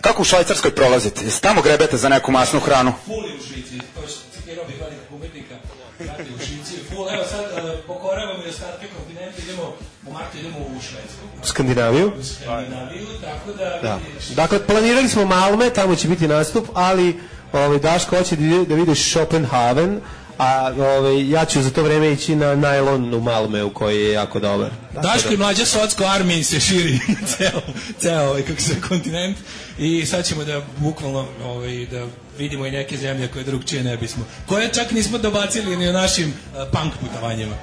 Kako 0.00 0.22
u 0.22 0.24
Švajcarskoj 0.24 0.74
prolazite? 0.74 1.24
Jeste 1.24 1.40
tamo 1.40 1.62
grebete 1.62 1.96
za 1.96 2.08
neku 2.08 2.32
masnu 2.32 2.60
hranu? 2.60 2.92
Je 3.06 3.14
u 3.14 3.42
Švici, 3.48 3.78
to 3.94 4.00
što 4.08 4.20
citirao 4.36 4.64
bih 4.64 4.76
velikog 4.80 5.12
umetnika. 5.14 5.54
Dakle, 5.98 6.24
u 6.36 6.38
Švici 6.38 6.74
ful, 6.90 7.06
evo 7.14 7.24
sad 7.30 7.40
uh, 7.64 7.70
pokoravamo 7.86 8.44
i 8.46 8.48
ostatke 8.48 8.86
kontinenta, 8.96 9.42
idemo, 9.42 9.74
u 10.06 10.12
martu 10.12 10.38
idemo 10.38 10.58
u 10.58 10.80
Švedsku, 10.80 11.24
Skandinaviju. 11.44 12.12
u 12.20 12.24
Skandinaviju, 12.24 13.06
tako 13.20 13.52
da, 13.52 13.78
Da. 13.82 14.00
Dakle, 14.34 14.66
planirali 14.66 15.08
smo 15.08 15.24
Malme, 15.24 15.70
tamo 15.70 15.96
će 15.96 16.08
biti 16.08 16.28
nastup, 16.28 16.68
ali 16.74 17.20
ovaj, 17.52 17.78
Daško 17.78 18.16
hoće 18.16 18.36
da, 18.36 18.64
da 18.64 18.74
vidi 18.74 18.94
Schopenhaven, 18.94 20.00
a 20.38 20.72
ovaj, 20.78 21.30
ja 21.30 21.44
ću 21.44 21.62
za 21.62 21.70
to 21.70 21.82
vreme 21.82 22.12
ići 22.12 22.36
na 22.36 22.56
Nylon 22.56 23.16
u 23.16 23.20
Malme, 23.20 23.64
u 23.64 23.70
koji 23.70 24.04
je 24.04 24.12
jako 24.12 24.40
dobar. 24.40 24.70
Daško 25.02 25.32
i 25.32 25.36
mlađa 25.36 25.66
socko 25.66 26.04
armiji 26.04 26.44
se 26.44 26.60
širi 26.60 26.98
ceo, 27.36 27.60
ceo 28.00 28.28
ovaj, 28.28 28.42
kako 28.42 28.60
se 28.60 28.80
kontinent 28.88 29.36
i 29.78 30.06
sad 30.06 30.26
ćemo 30.26 30.44
da 30.44 30.62
bukvalno 30.76 31.26
ovaj, 31.44 31.86
da 31.86 32.06
vidimo 32.38 32.66
i 32.66 32.70
neke 32.70 32.96
zemlje 32.96 33.28
koje 33.28 33.44
drugčije 33.44 33.84
ne 33.84 33.96
bismo. 33.96 34.24
Koje 34.46 34.72
čak 34.72 34.90
nismo 34.90 35.18
dobacili 35.18 35.76
ni 35.76 35.88
u 35.88 35.92
našim 35.92 36.28
uh, 36.28 36.62
punk 36.72 36.92
putovanjima. 37.00 37.54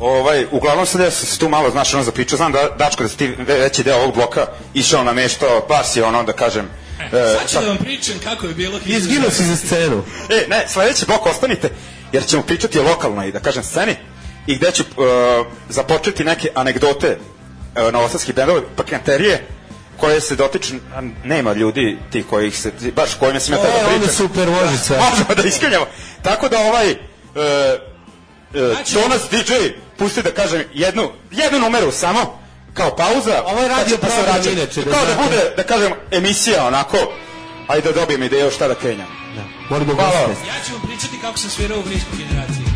Ovaj, 0.00 0.46
uglavnom 0.50 0.86
sad 0.86 1.00
ja 1.00 1.10
sam 1.10 1.26
se 1.26 1.38
tu 1.38 1.48
malo, 1.48 1.70
znaš, 1.70 1.94
ono 1.94 2.02
zapričao, 2.02 2.36
znam 2.36 2.52
da, 2.52 2.68
Dačko, 2.78 3.02
da 3.02 3.08
si 3.08 3.16
ti 3.16 3.34
veći 3.46 3.84
deo 3.84 3.96
ovog 3.96 4.14
bloka 4.14 4.46
išao 4.74 5.04
na 5.04 5.12
mešto, 5.12 5.64
pa 5.68 5.84
si 5.84 6.02
ono, 6.02 6.22
da 6.22 6.32
kažem, 6.32 6.68
E, 7.02 7.36
sad 7.38 7.50
ću 7.50 7.60
da 7.60 7.68
vam 7.68 7.76
pričam 7.76 8.14
kako 8.24 8.46
je 8.46 8.54
bilo... 8.54 8.78
Izginuo 8.86 9.30
si 9.30 9.44
za 9.44 9.56
scenu. 9.56 10.02
E, 10.30 10.46
ne, 10.48 10.64
sledeći 10.68 11.06
blok 11.06 11.26
ostanite, 11.26 11.70
jer 12.12 12.26
ćemo 12.26 12.42
pričati 12.42 12.78
o 12.78 12.82
lokalnoj, 12.82 13.32
da 13.32 13.40
kažem, 13.40 13.62
sceni 13.62 13.96
i 14.46 14.56
gde 14.56 14.70
ću 14.70 14.82
uh, 14.82 15.06
započeti 15.68 16.24
neke 16.24 16.48
anegdote 16.54 17.18
uh, 17.76 17.92
novosadskih 17.92 18.34
bendova, 18.34 18.60
pakenterije, 18.76 19.46
koje 19.96 20.20
se 20.20 20.36
dotiču, 20.36 20.74
nema 21.24 21.52
ljudi 21.52 21.98
ti 22.10 22.22
kojih 22.22 22.58
se, 22.58 22.72
baš 22.96 23.14
kojima 23.14 23.40
sam 23.40 23.54
ja 23.54 23.60
E, 23.60 23.62
tada 23.62 23.78
onda 23.78 23.98
pričam. 23.98 24.14
super, 24.16 24.48
može 24.48 24.78
sve. 24.78 24.98
Možemo 25.10 25.34
da 25.34 25.48
iskenjamo. 25.48 25.86
Tako 26.22 26.48
da 26.48 26.58
ovaj, 26.58 26.90
uh, 26.90 26.96
uh, 28.54 28.60
Znači- 28.74 28.94
Jonas 28.94 29.22
DJ, 29.30 29.52
pusti 29.96 30.22
da 30.22 30.30
kažem 30.30 30.64
jednu, 30.74 31.10
jednu 31.30 31.58
numeru 31.58 31.92
samo, 31.92 32.40
kao 32.78 32.96
pauza. 32.96 33.42
Ovo 33.46 33.60
je 33.62 33.68
radio 33.68 33.96
pa 34.00 34.06
pa 34.06 34.42
se 34.42 34.52
inače, 34.52 34.82
da 34.84 34.90
Kao 34.90 35.04
da 35.04 35.22
bude, 35.22 35.40
da 35.56 35.62
kažem, 35.62 35.92
emisija 36.10 36.66
onako, 36.66 36.98
ajde 37.68 37.92
da 37.92 38.00
dobijem 38.00 38.22
ideju 38.22 38.50
šta 38.50 38.68
da 38.68 38.74
kenjam. 38.74 39.10
Moramo 39.70 39.94
Hvala 39.94 40.20
vam. 40.20 40.28
goste. 40.30 40.46
Ja 40.48 40.54
ću 40.66 40.72
vam 40.72 40.82
pričati 40.88 41.20
kako 41.20 41.38
sam 41.38 41.50
svirao 41.50 41.78
u 41.78 41.82
vriskoj 41.82 42.18
generaciji. 42.18 42.67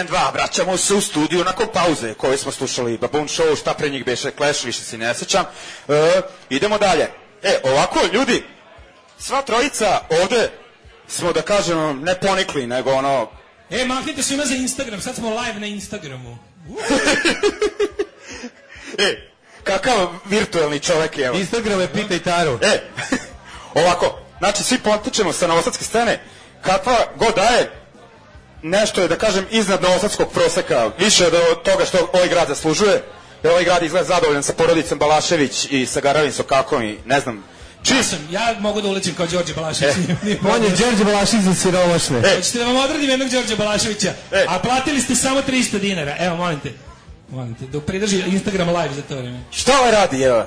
1, 0.00 0.08
2, 0.08 0.08
1, 0.08 0.08
2, 0.08 0.32
vraćamo 0.32 0.76
se 0.76 0.94
u 0.94 1.00
studiju 1.00 1.44
nakon 1.44 1.66
pauze 1.72 2.14
koje 2.14 2.38
smo 2.38 2.52
slušali 2.52 2.98
Baboon 2.98 3.28
Show, 3.28 3.58
šta 3.58 3.74
pre 3.74 3.88
njih 3.88 4.04
beše 4.04 4.30
Clash, 4.36 4.64
više 4.64 4.82
se 4.82 4.98
ne 4.98 5.14
sećam. 5.14 5.44
E, 5.88 6.20
idemo 6.50 6.78
dalje. 6.78 7.10
E, 7.42 7.60
ovako, 7.64 7.98
ljudi, 8.12 8.44
sva 9.18 9.42
trojica 9.42 10.00
ovde 10.22 10.50
smo, 11.08 11.32
da 11.32 11.42
kažemo, 11.42 11.92
ne 11.92 12.14
ponikli, 12.14 12.66
nego 12.66 12.90
ono... 12.90 13.30
E, 13.70 13.84
mahnite 13.84 14.22
svima 14.22 14.44
za 14.44 14.54
Instagram, 14.54 15.00
sad 15.00 15.16
smo 15.16 15.28
live 15.28 15.60
na 15.60 15.66
Instagramu. 15.66 16.38
e, 18.98 19.30
kakav 19.64 20.08
virtuelni 20.24 20.80
čovek 20.80 21.18
je, 21.18 21.26
evo. 21.26 21.36
Instagram 21.36 21.80
je 21.80 21.92
pita 21.92 22.14
i 22.14 22.18
taru. 22.18 22.58
E, 22.62 22.80
ovako, 23.80 24.18
znači 24.38 24.62
svi 24.62 24.78
potičemo 24.78 25.32
sa 25.32 25.46
novosadske 25.46 25.84
scene, 25.84 26.20
kakva 26.62 26.96
god 27.16 27.34
daje, 27.34 27.79
nešto 28.62 29.02
je, 29.02 29.08
da 29.08 29.16
kažem, 29.16 29.46
iznad 29.50 29.82
novosadskog 29.82 30.32
proseka, 30.32 30.90
više 30.98 31.26
od 31.26 31.62
toga 31.62 31.84
što 31.84 32.10
ovaj 32.12 32.28
grad 32.28 32.48
zaslužuje, 32.48 33.02
jer 33.42 33.52
ovaj 33.52 33.64
grad 33.64 33.82
izgleda 33.82 34.06
zadovoljan 34.06 34.42
sa 34.42 34.52
porodicom 34.52 34.98
Balašević 34.98 35.66
i 35.70 35.86
sa 35.86 36.00
Garavim 36.00 36.32
Sokakom 36.32 36.82
i 36.82 36.98
ne 37.06 37.20
znam, 37.20 37.44
Čiji 37.82 38.02
sam? 38.02 38.18
Ja 38.30 38.56
mogu 38.60 38.80
da 38.80 38.88
uličim 38.88 39.14
kao 39.14 39.26
Đorđe 39.26 39.54
Balašević. 39.54 39.96
E. 39.96 40.36
On 40.54 40.64
je 40.64 40.70
Đorđe 40.70 41.04
Balašević 41.04 41.44
za 41.44 41.54
siromašne. 41.54 42.18
E. 42.18 42.36
Hoćete 42.36 42.58
da 42.58 42.64
vam 42.64 42.76
odradim 42.76 43.10
jednog 43.10 43.28
Đorđe 43.28 43.56
Balaševića? 43.56 44.12
E. 44.32 44.44
A 44.48 44.58
platili 44.58 45.00
ste 45.00 45.14
samo 45.14 45.42
300 45.42 45.78
dinara. 45.78 46.16
Evo, 46.18 46.36
molim 46.36 46.60
te. 46.60 46.72
Molim 47.30 47.54
te, 47.54 47.66
dok 47.66 47.84
pridrži 47.84 48.22
Instagram 48.26 48.68
live 48.68 48.94
za 48.94 49.02
to 49.02 49.16
vreme. 49.16 49.40
Šta 49.50 49.78
ovaj 49.78 49.90
radi, 49.90 50.22
evo? 50.22 50.44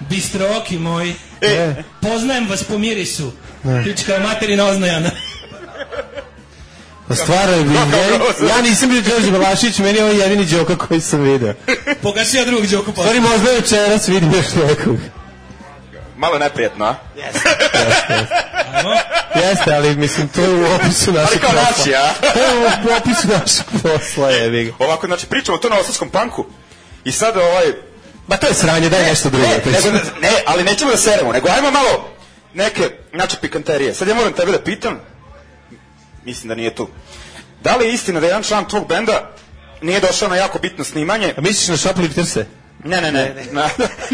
Bistroki 0.00 0.78
moji. 0.78 1.14
E. 1.40 1.74
Poznajem 2.00 2.48
vas 2.48 2.64
po 2.64 2.78
mirisu. 2.78 3.32
Ne. 3.66 3.84
Pička 3.84 4.18
materina 4.18 4.64
oznajana. 4.64 5.10
Pa 7.08 7.14
stvarno 7.14 7.52
je 7.52 8.48
ja 8.48 8.62
nisam 8.62 8.88
bio 8.88 9.02
Đorđe 9.02 9.30
Balašić, 9.30 9.78
meni 9.78 9.98
je 9.98 10.04
ovo 10.04 10.12
jedini 10.12 10.44
Đoka 10.44 10.76
koji 10.76 11.00
sam 11.00 11.20
video. 11.20 11.54
Pogasi 12.02 12.36
ja 12.36 12.44
drugog 12.44 12.66
Đoku 12.66 12.92
posle. 12.92 13.02
Stvari 13.02 13.20
možda 13.20 13.50
večeras 13.50 14.08
vidim 14.08 14.32
još 14.34 14.46
nekog. 14.68 14.96
Malo 16.16 16.38
neprijatno, 16.38 16.84
a? 16.84 16.94
Jeste. 17.16 17.48
Jeste, 17.74 18.24
jeste. 19.48 19.74
ali 19.74 19.96
mislim, 19.96 20.28
to 20.28 20.40
je 20.40 20.48
u 20.48 20.74
opisu 20.74 21.12
našeg 21.12 21.40
posla. 21.40 21.58
Ali 21.64 21.74
kao 21.74 21.74
naši, 21.78 21.94
a? 21.94 22.32
To 22.32 22.40
je 22.40 22.58
u 22.58 22.96
opisu 22.96 23.28
našeg 23.28 23.66
posla, 23.82 24.30
je 24.30 24.64
ga. 24.64 24.72
Ovako, 24.78 25.06
znači, 25.06 25.26
pričamo 25.26 25.58
to 25.58 25.68
na 25.68 25.76
osavskom 25.78 26.10
panku 26.10 26.46
i 27.04 27.12
sad 27.12 27.36
ovaj... 27.36 27.72
Ma 28.26 28.36
to 28.36 28.46
je 28.46 28.54
sranje, 28.54 28.88
daj 28.88 29.02
nešto 29.02 29.30
drugo. 29.30 29.46
Ne, 29.46 29.60
nego, 29.72 29.98
ne, 30.20 30.30
ali 30.46 30.64
nećemo 30.64 30.90
da 30.90 30.96
seremo, 30.96 31.32
nego 31.32 31.48
ajmo 31.48 31.70
malo 31.70 32.15
neke, 32.56 32.90
znači, 33.14 33.36
pikanterije. 33.40 33.94
Sad 33.94 34.08
ja 34.08 34.14
moram 34.14 34.32
tebe 34.32 34.52
da 34.52 34.62
pitam, 34.62 35.00
mislim 36.24 36.48
da 36.48 36.54
nije 36.54 36.74
tu. 36.74 36.88
Da 37.62 37.76
li 37.76 37.86
je 37.86 37.92
istina 37.92 38.20
da 38.20 38.26
jedan 38.26 38.42
član 38.42 38.68
tvog 38.68 38.88
benda 38.88 39.30
nije 39.82 40.00
došao 40.00 40.28
na 40.28 40.36
jako 40.36 40.58
bitno 40.58 40.84
snimanje? 40.84 41.34
A 41.36 41.40
misliš 41.40 41.68
na 41.68 41.76
Shoplifterse? 41.76 42.46
Ne, 42.84 43.00
ne, 43.00 43.12
ne, 43.12 43.34
na, 43.52 43.62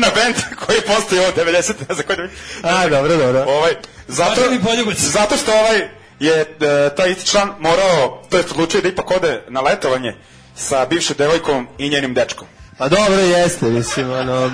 na 0.03 0.09
bend 0.15 0.37
koji 0.67 0.81
postoji 0.81 1.21
ovo 1.21 1.33
90. 1.37 1.73
za 1.97 2.03
koji 2.03 2.17
da 2.17 2.29
A, 2.63 2.89
dobro, 2.89 3.17
dobro. 3.17 3.45
Ovaj, 3.49 3.73
zato, 4.09 4.41
zato 4.97 5.37
što 5.37 5.53
ovaj 5.53 5.89
je 6.21 6.41
e, 6.41 6.47
taj 6.97 7.11
isti 7.11 7.27
član 7.27 7.55
morao, 7.59 8.23
to 8.31 8.37
je 8.37 8.45
odlučio 8.51 8.81
da 8.81 8.89
ipak 8.89 9.11
ode 9.11 9.43
na 9.49 9.61
letovanje 9.61 10.17
sa 10.57 10.87
bivšom 10.87 11.17
devojkom 11.19 11.69
i 11.79 11.89
njenim 11.89 12.15
dečkom. 12.15 12.47
Pa 12.79 12.89
dobro 12.89 13.21
jeste, 13.21 13.67
mislim, 13.67 14.11
ono, 14.13 14.51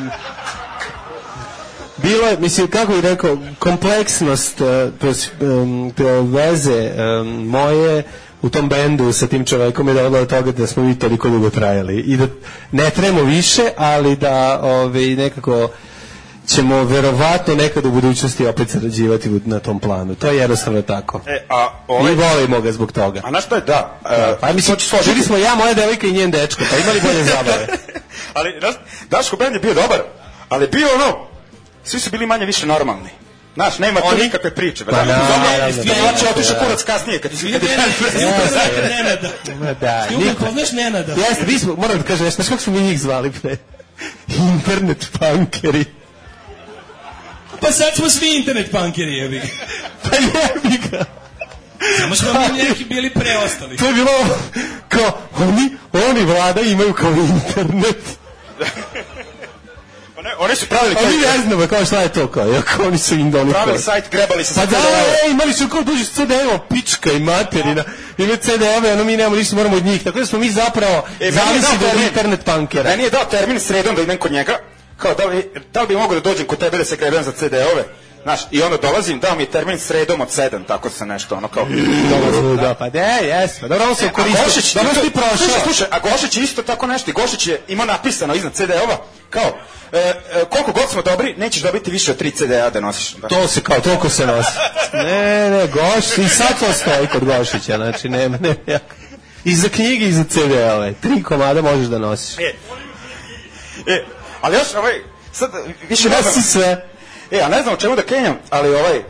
bilo 2.08 2.26
je, 2.26 2.38
mislim, 2.38 2.68
kako 2.68 2.92
bih 2.92 3.02
rekao, 3.04 3.38
kompleksnost 3.58 4.60
um, 4.60 5.92
veze 6.32 6.90
um, 6.90 7.46
moje 7.46 8.02
u 8.42 8.48
tom 8.48 8.68
bendu 8.68 9.12
sa 9.12 9.26
tim 9.26 9.44
čovekom 9.44 9.88
je 9.88 9.94
dovela 9.94 10.20
do 10.20 10.26
toga 10.26 10.52
da 10.52 10.66
smo 10.66 10.82
mi 10.82 10.98
toliko 10.98 11.28
dugo 11.28 11.50
trajali 11.50 12.00
i 12.00 12.16
da 12.16 12.26
ne 12.72 12.90
trebamo 12.90 13.22
više, 13.22 13.62
ali 13.76 14.16
da 14.16 14.60
ovaj, 14.62 15.06
nekako 15.06 15.68
ćemo 16.46 16.84
verovatno 16.84 17.54
nekad 17.54 17.86
u 17.86 17.90
budućnosti 17.90 18.46
opet 18.46 18.70
sarađivati 18.70 19.40
na 19.44 19.58
tom 19.58 19.80
planu. 19.80 20.14
To 20.14 20.26
je 20.26 20.36
jednostavno 20.36 20.82
tako. 20.82 21.20
E, 21.26 21.46
a 21.48 21.68
ovaj... 21.88 22.12
Mi 22.12 22.22
volimo 22.22 22.60
ga 22.60 22.72
zbog 22.72 22.92
toga. 22.92 23.20
A 23.24 23.30
na 23.30 23.40
što 23.40 23.54
je 23.54 23.60
da? 23.60 23.98
Uh, 24.02 24.10
pa 24.40 24.52
mislim, 24.52 24.76
žili 25.04 25.22
smo 25.22 25.36
ja, 25.36 25.54
moja 25.54 25.74
devojka 25.74 26.06
i 26.06 26.12
njen 26.12 26.30
dečko, 26.30 26.62
pa 26.70 26.76
imali 26.76 27.00
bolje 27.00 27.24
zabave. 27.24 27.66
ali, 28.34 28.60
Daško 29.10 29.36
bend 29.36 29.54
je 29.54 29.60
bio 29.60 29.74
dobar, 29.74 29.98
ali 30.48 30.66
bio 30.66 30.86
ono, 30.94 31.28
svi 31.84 32.00
su 32.00 32.10
bili 32.10 32.26
manje 32.26 32.46
više 32.46 32.66
normalni. 32.66 33.10
Znaš, 33.54 33.78
nema 33.78 34.00
tu 34.00 34.16
nikakve 34.22 34.54
priče. 34.54 34.84
Pa 34.84 34.90
da, 34.90 35.04
da, 35.04 35.14
da, 35.14 35.84
da, 35.84 36.30
otišao 36.30 36.56
kurac 36.58 36.82
kasnije 36.82 37.18
kad 37.18 37.30
ti 37.30 37.36
ti 37.36 37.52
Nenada. 38.90 39.28
Ma 39.60 39.74
da. 39.74 40.06
Niko 40.10 40.44
poznaš 40.44 40.72
Nenada. 40.72 41.12
Jeste, 41.12 41.44
vi 41.44 41.58
smo 41.58 41.74
moram 41.74 41.98
da 41.98 42.04
kažem 42.04 42.26
nešto, 42.26 42.42
kako 42.42 42.62
smo 42.62 42.72
mi 42.72 42.80
njih 42.80 43.00
zvali 43.00 43.30
pre? 43.30 43.56
Internet 44.28 45.08
punkeri. 45.18 45.84
Pa 47.60 47.72
sad 47.72 47.94
smo 47.94 48.10
svi 48.10 48.36
internet 48.36 48.70
punkeri, 48.70 49.16
jebi 49.16 49.38
ga. 49.38 49.46
Pa 50.02 50.16
jebi 50.16 50.78
ga. 50.90 51.04
Samo 51.98 52.14
smo 52.14 52.32
mi 52.32 52.62
neki 52.62 52.84
bili 52.84 53.10
preostali. 53.10 53.76
To 53.76 53.86
je 53.86 53.92
bilo 53.92 54.10
kao, 54.88 55.18
oni, 55.38 55.76
oni 55.92 56.24
vlada 56.24 56.60
imaju 56.60 56.94
kao 56.94 57.12
internet. 57.12 58.18
Pa 60.28 60.34
ne, 60.34 60.44
oni 60.44 60.56
su 60.56 60.66
pravili... 60.66 60.96
A 60.98 61.08
mi 61.10 61.16
ne 61.16 61.38
znamo 61.46 61.66
kao 61.66 61.84
šta 61.84 62.00
je 62.00 62.12
to 62.12 62.28
kao, 62.28 62.46
jako 62.46 62.82
oni 62.86 62.98
su 62.98 63.14
indoni. 63.14 63.52
Pravili 63.52 63.78
sajt, 63.78 64.04
grebali 64.10 64.44
se 64.44 64.54
pa 64.54 64.66
da, 64.66 64.76
e, 64.76 65.30
imali 65.30 65.52
su 65.52 65.68
kao 65.68 65.82
dođe 65.82 66.04
CD-evo, 66.04 66.58
pička 66.70 67.12
i 67.12 67.20
materina. 67.20 67.84
Ima 68.18 68.36
CD-ove, 68.36 68.92
ono 68.92 69.04
mi 69.04 69.16
nemamo 69.16 69.36
ništa, 69.36 69.56
moramo 69.56 69.76
od 69.76 69.84
njih. 69.84 70.04
Tako 70.04 70.18
da 70.18 70.26
smo 70.26 70.38
mi 70.38 70.50
zapravo 70.50 71.06
e, 71.20 71.30
zavisi 71.30 71.76
od 71.94 72.02
internet 72.02 72.40
punkera. 72.44 72.90
Meni 72.90 73.02
je 73.02 73.10
dao 73.10 73.24
termin 73.24 73.60
sredom 73.60 73.94
da 73.94 74.02
idem 74.02 74.18
kod 74.18 74.32
njega, 74.32 74.58
kao 74.96 75.14
da 75.14 75.24
li, 75.24 75.50
da 75.72 75.80
li 75.80 75.86
bi 75.86 75.96
mogo 75.96 76.14
da 76.14 76.20
dođem 76.20 76.46
kod 76.46 76.58
tebe 76.58 76.78
da 76.78 76.84
se 76.84 76.96
grebem 76.96 77.22
za 77.22 77.32
CD-ove? 77.32 77.84
Znaš, 78.22 78.40
i 78.50 78.62
onda 78.62 78.76
dolazim, 78.76 79.20
dao 79.20 79.34
mi 79.36 79.42
je 79.42 79.50
termin 79.50 79.78
sredom 79.78 80.20
od 80.20 80.28
7, 80.28 80.66
tako 80.66 80.90
se 80.90 81.06
nešto, 81.06 81.36
ono 81.36 81.48
kao... 81.48 81.66
Dolazim, 82.10 82.56
da, 82.56 82.74
pa 82.74 82.90
de, 82.90 83.18
jes, 83.22 83.60
pa 83.60 83.68
dobro, 83.68 83.88
on 83.88 83.96
se 83.96 84.08
koristio. 84.12 84.44
Gošić, 84.44 84.74
dobro 84.74 85.02
ti 85.02 85.10
prošao. 85.10 85.36
Slušaj, 85.36 85.60
slušaj, 85.64 85.86
a 85.90 85.98
Gošić 85.98 86.36
je 86.36 86.42
isto 86.42 86.62
tako 86.62 86.86
nešto, 86.86 87.12
Gošić 87.12 87.46
je 87.46 87.60
imao 87.68 87.86
napisano 87.86 88.34
iznad 88.34 88.52
CD-ova, 88.52 88.96
kao, 89.30 89.58
e, 89.92 89.98
e, 89.98 90.44
koliko 90.50 90.72
god 90.72 90.90
smo 90.90 91.02
dobri, 91.02 91.34
nećeš 91.36 91.62
dobiti 91.62 91.90
više 91.90 92.10
od 92.10 92.20
3 92.20 92.34
CD-a 92.34 92.70
da 92.70 92.80
nosiš. 92.80 93.12
Da. 93.12 93.28
To 93.28 93.48
se 93.48 93.60
kao, 93.60 93.80
toliko 93.80 94.08
se 94.08 94.26
nosi. 94.26 94.50
ne, 94.92 95.50
ne, 95.50 95.66
Goš, 95.66 96.18
i 96.18 96.28
sad 96.28 96.58
to 96.58 96.72
stoji 96.72 97.06
kod 97.12 97.24
Gošića, 97.24 97.76
znači, 97.76 98.08
nema, 98.08 98.38
ne, 98.38 98.80
I 99.44 99.54
za 99.54 99.68
knjige 99.68 100.04
i 100.04 100.12
za 100.12 100.24
CD-ove, 100.24 100.92
tri 100.92 101.22
komada 101.22 101.62
možeš 101.62 101.86
da 101.86 101.98
nosiš. 101.98 102.38
E, 102.38 102.54
e 103.86 104.04
ali 104.40 104.56
još, 104.56 104.74
ovaj, 104.74 104.92
sad, 105.32 105.50
više 105.88 106.08
ne 106.08 106.22
znam. 106.22 106.42
sve. 106.42 106.87
E, 107.30 107.40
a 107.40 107.48
ne 107.48 107.62
znam 107.62 107.74
o 107.74 107.76
čemu 107.76 107.96
da 107.96 108.02
kenjam, 108.02 108.38
ali 108.50 108.74
ovaj, 108.74 108.96
e, 108.98 109.02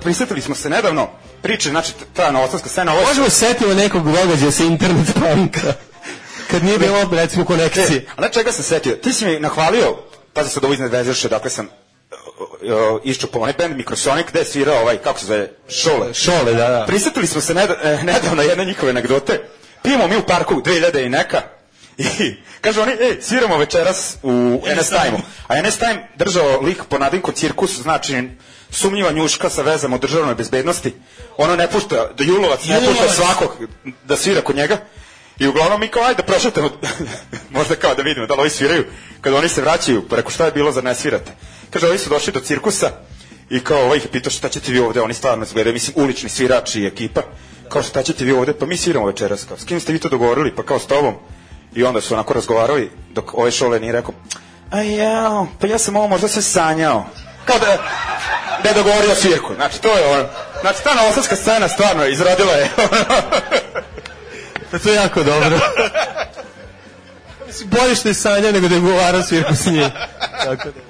prisetili 0.00 0.40
smo 0.40 0.54
se 0.54 0.70
nedavno 0.70 1.08
priče, 1.42 1.70
znači 1.70 1.92
ta 2.12 2.30
novosadska 2.30 2.68
scena... 2.68 2.92
Ovaj... 2.92 3.04
Možemo 3.04 3.30
setimo 3.30 3.74
nekog 3.74 4.04
događaja 4.04 4.50
sa 4.50 4.64
internet 4.64 5.06
panka. 5.14 5.72
Kad 6.50 6.64
nije 6.64 6.78
bilo, 6.78 7.08
recimo, 7.12 7.44
konekcije. 7.44 7.96
E, 7.96 8.04
a 8.16 8.20
na 8.20 8.28
čega 8.28 8.52
sam 8.52 8.64
setio? 8.64 8.96
Ti 8.96 9.12
si 9.12 9.26
mi 9.26 9.40
nahvalio, 9.40 9.96
pazi 10.32 10.50
se 10.50 10.60
da 10.60 10.66
ovo 10.66 10.74
iznad 10.74 10.90
vezirše, 10.90 11.28
dakle 11.28 11.50
sam 11.50 11.68
iščupao 13.04 13.42
onaj 13.42 13.54
band 13.58 13.76
Microsonic 13.76 14.26
gde 14.28 14.38
je 14.38 14.44
svirao 14.44 14.80
ovaj, 14.80 14.96
kako 14.96 15.18
se 15.18 15.26
zove, 15.26 15.50
Šole. 15.68 16.14
Šole, 16.14 16.54
da, 16.54 16.68
da. 16.68 16.84
Prisetili 16.86 17.26
smo 17.26 17.40
se 17.40 17.54
nedavno 18.02 18.42
jedne 18.42 18.64
njihove 18.64 18.90
anegdote. 18.90 19.40
Pijemo 19.82 20.06
mi 20.06 20.16
u 20.16 20.26
parku 20.26 20.54
2000 20.54 21.06
i 21.06 21.08
neka, 21.08 21.42
I 21.98 22.34
kažu 22.60 22.80
oni, 22.80 22.92
ej, 22.92 23.18
sviramo 23.20 23.56
večeras 23.56 24.16
u 24.22 24.62
NS 24.76 24.88
Time-u. 24.88 25.18
A 25.46 25.62
NS 25.62 25.78
Time 25.78 26.08
držao 26.16 26.60
lik 26.60 26.84
po 26.88 26.98
nadinku 26.98 27.32
cirkus, 27.32 27.80
znači 27.80 28.28
sumnjiva 28.70 29.10
njuška 29.10 29.50
sa 29.50 29.62
vezama 29.62 29.96
o 29.96 29.98
državnoj 29.98 30.34
bezbednosti. 30.34 30.94
Ono 31.36 31.56
ne 31.56 31.70
pušta, 31.70 32.08
da 32.18 32.24
Julovac 32.24 32.64
ne 32.64 32.80
pušta 32.86 33.08
svakog 33.08 33.56
da 34.04 34.16
svira 34.16 34.40
kod 34.40 34.56
njega. 34.56 34.78
I 35.38 35.46
uglavnom 35.46 35.80
mi 35.80 35.88
kao, 35.88 36.02
ajde, 36.02 36.22
prošetamo, 36.22 36.70
možda 37.56 37.74
kao 37.74 37.94
da 37.94 38.02
vidimo 38.02 38.26
da 38.26 38.34
li 38.34 38.40
ovi 38.40 38.50
sviraju. 38.50 38.84
Kad 39.20 39.34
oni 39.34 39.48
se 39.48 39.60
vraćaju, 39.60 40.08
preko 40.08 40.30
šta 40.30 40.44
je 40.44 40.52
bilo 40.52 40.72
za 40.72 40.80
ne 40.80 40.94
svirate. 40.94 41.32
Kaže, 41.70 41.86
ovi 41.86 41.98
su 41.98 42.10
došli 42.10 42.32
do 42.32 42.40
cirkusa 42.40 42.90
i 43.50 43.60
kao 43.60 43.82
ovaj 43.82 43.98
ih 43.98 44.08
pitao 44.12 44.30
šta 44.30 44.48
ćete 44.48 44.72
vi 44.72 44.78
ovde, 44.78 45.00
oni 45.00 45.14
stvarno 45.14 45.44
izgledaju, 45.44 45.74
mislim, 45.74 46.04
ulični 46.04 46.28
svirači 46.28 46.80
i 46.80 46.86
ekipa. 46.86 47.22
Kao 47.68 47.82
šta 47.82 48.02
ćete 48.02 48.24
vi 48.24 48.32
ovde, 48.32 48.52
pa 48.52 48.66
mi 48.66 48.76
sviramo 48.76 49.06
večeras. 49.06 49.44
Kao, 49.44 49.58
s 49.58 49.64
kim 49.64 49.80
ste 49.80 49.92
vi 49.92 49.98
to 49.98 50.08
dogovorili? 50.08 50.54
Pa 50.54 50.62
kao 50.62 50.78
s 50.78 50.86
tobom. 50.86 51.14
I 51.74 51.84
onda 51.84 52.00
su 52.00 52.14
onako 52.14 52.34
razgovarali, 52.34 52.90
dok 53.10 53.34
ovaj 53.34 53.50
šole 53.50 53.80
nije 53.80 53.92
rekao, 53.92 54.14
a 54.70 54.82
ja, 54.82 55.46
pa 55.60 55.66
ja 55.66 55.78
sam 55.78 55.96
ovo 55.96 56.08
možda 56.08 56.28
se 56.28 56.42
sanjao. 56.42 57.06
Kao 57.44 57.58
da, 57.58 57.78
da 58.62 58.68
je 58.68 58.74
dogovorio 58.74 59.14
svirku. 59.14 59.54
Znači, 59.54 59.80
to 59.80 59.88
je 59.88 60.06
ono, 60.06 60.28
znači, 60.60 60.84
ta 60.84 60.94
novosadska 60.94 61.36
scena 61.36 61.68
stvarno 61.68 62.06
izrodila 62.06 62.52
je. 62.52 62.70
pa 64.70 64.78
to 64.78 64.88
je 64.88 64.94
jako 64.94 65.22
dobro. 65.22 65.58
Bolje 67.64 67.94
što 67.94 68.08
je 68.08 68.14
sanja 68.14 68.52
nego 68.52 68.68
da 68.68 68.74
je 68.74 68.80
govarao 68.80 69.22
svirku 69.22 69.54
s 69.54 69.66
njim. 69.66 69.90
Tako 70.44 70.64
da. 70.64 70.87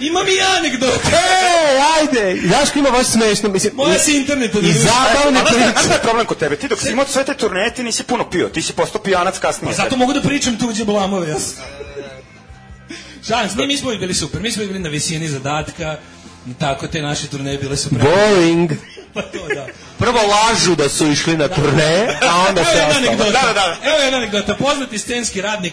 Imam 0.00 0.26
i 0.28 0.58
anegdote. 0.58 1.08
E, 1.08 1.78
ajde, 1.92 2.40
Daško 2.42 2.78
ima 2.78 2.90
baš 2.90 3.06
smešno, 3.06 3.48
mislim. 3.48 3.72
Moja 3.74 3.98
se 3.98 4.12
internet 4.12 4.54
I 4.54 4.72
zabavne 4.72 4.90
Ali 5.20 5.32
znaš 5.32 5.48
šta 5.48 5.56
je- 5.56 5.70
znaš 5.72 5.84
priče. 5.84 6.00
problem 6.00 6.26
kod 6.26 6.38
tebe? 6.38 6.56
Ti 6.56 6.68
dok 6.68 6.80
si 6.80 6.90
imao 6.90 7.06
sve 7.06 7.24
te 7.24 7.34
turneje, 7.34 7.74
ti 7.74 7.82
nisi 7.82 8.02
puno 8.04 8.30
pio. 8.30 8.48
Ti 8.48 8.62
si 8.62 8.72
postao 8.72 9.02
pijanac 9.02 9.38
kasnije. 9.38 9.68
Pa 9.68 9.82
zato 9.82 9.96
mogu 9.96 10.12
da 10.12 10.20
pričam 10.22 10.58
tuđe 10.58 10.84
blamove, 10.84 11.28
ja. 11.28 11.36
Šalim 13.24 13.50
se, 13.50 13.56
mi 13.58 13.76
smo 13.76 13.90
bili 13.90 14.14
super, 14.14 14.40
mi 14.40 14.52
smo 14.52 14.64
bili 14.64 14.78
na 14.78 14.88
visini 14.88 15.28
zadatka, 15.28 15.96
tako 16.58 16.86
te 16.86 17.02
naše 17.02 17.26
turneje 17.26 17.58
bile 17.58 17.76
su 17.76 17.88
pre... 17.90 17.98
Bowling. 18.00 18.76
Pa 19.14 19.22
to, 19.22 19.48
da. 19.48 19.66
Prvo 19.98 20.18
lažu 20.22 20.74
da 20.74 20.88
su 20.88 21.06
išli 21.06 21.36
na 21.36 21.48
turne, 21.48 22.18
a 22.22 22.44
onda 22.48 22.60
Evo 22.60 22.70
se 22.70 22.76
jedna 22.76 22.88
ostalo. 22.88 23.06
anegdota. 23.06 23.30
Da, 23.32 23.40
da, 23.44 23.52
da. 23.52 23.76
Evo 23.84 23.96
jedna 23.98 24.18
anegdota. 24.18 24.54
Poznati 24.54 24.98
scenski 24.98 25.40
radnik 25.40 25.72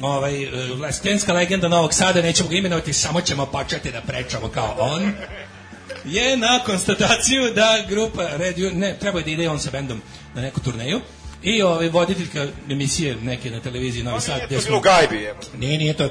ovaj, 0.00 0.48
scenska 0.92 1.32
legenda 1.32 1.68
Novog 1.68 1.94
Sada, 1.94 2.22
nećemo 2.22 2.48
ga 2.48 2.56
imenovati, 2.56 2.92
samo 2.92 3.20
ćemo 3.20 3.46
početi 3.46 3.92
da 3.92 4.00
prečamo 4.00 4.48
kao 4.48 4.76
on, 4.78 5.12
je 6.04 6.36
na 6.36 6.60
konstataciju 6.66 7.52
da 7.54 7.84
grupa 7.88 8.28
Red 8.36 8.58
Union, 8.58 8.78
ne, 8.78 8.96
treba 9.00 9.18
je 9.18 9.24
da 9.24 9.30
ide 9.30 9.48
on 9.48 9.60
sa 9.60 9.70
bendom 9.70 10.02
na 10.34 10.42
neku 10.42 10.60
turneju, 10.60 11.00
i 11.42 11.62
ovaj, 11.62 11.88
voditeljka 11.88 12.46
emisije 12.70 13.16
neke 13.22 13.50
na 13.50 13.60
televiziji 13.60 14.02
Novi 14.02 14.20
Sad, 14.20 14.40
To 14.40 14.46
gde 14.46 14.54
je 14.54 14.60
smo... 14.60 14.68
bilo 14.68 14.78
u 14.78 14.82
gajbi, 14.82 15.24
evo. 15.24 15.38
Nije, 15.58 15.78
nije, 15.78 15.94
to 15.94 16.02
je, 16.04 16.10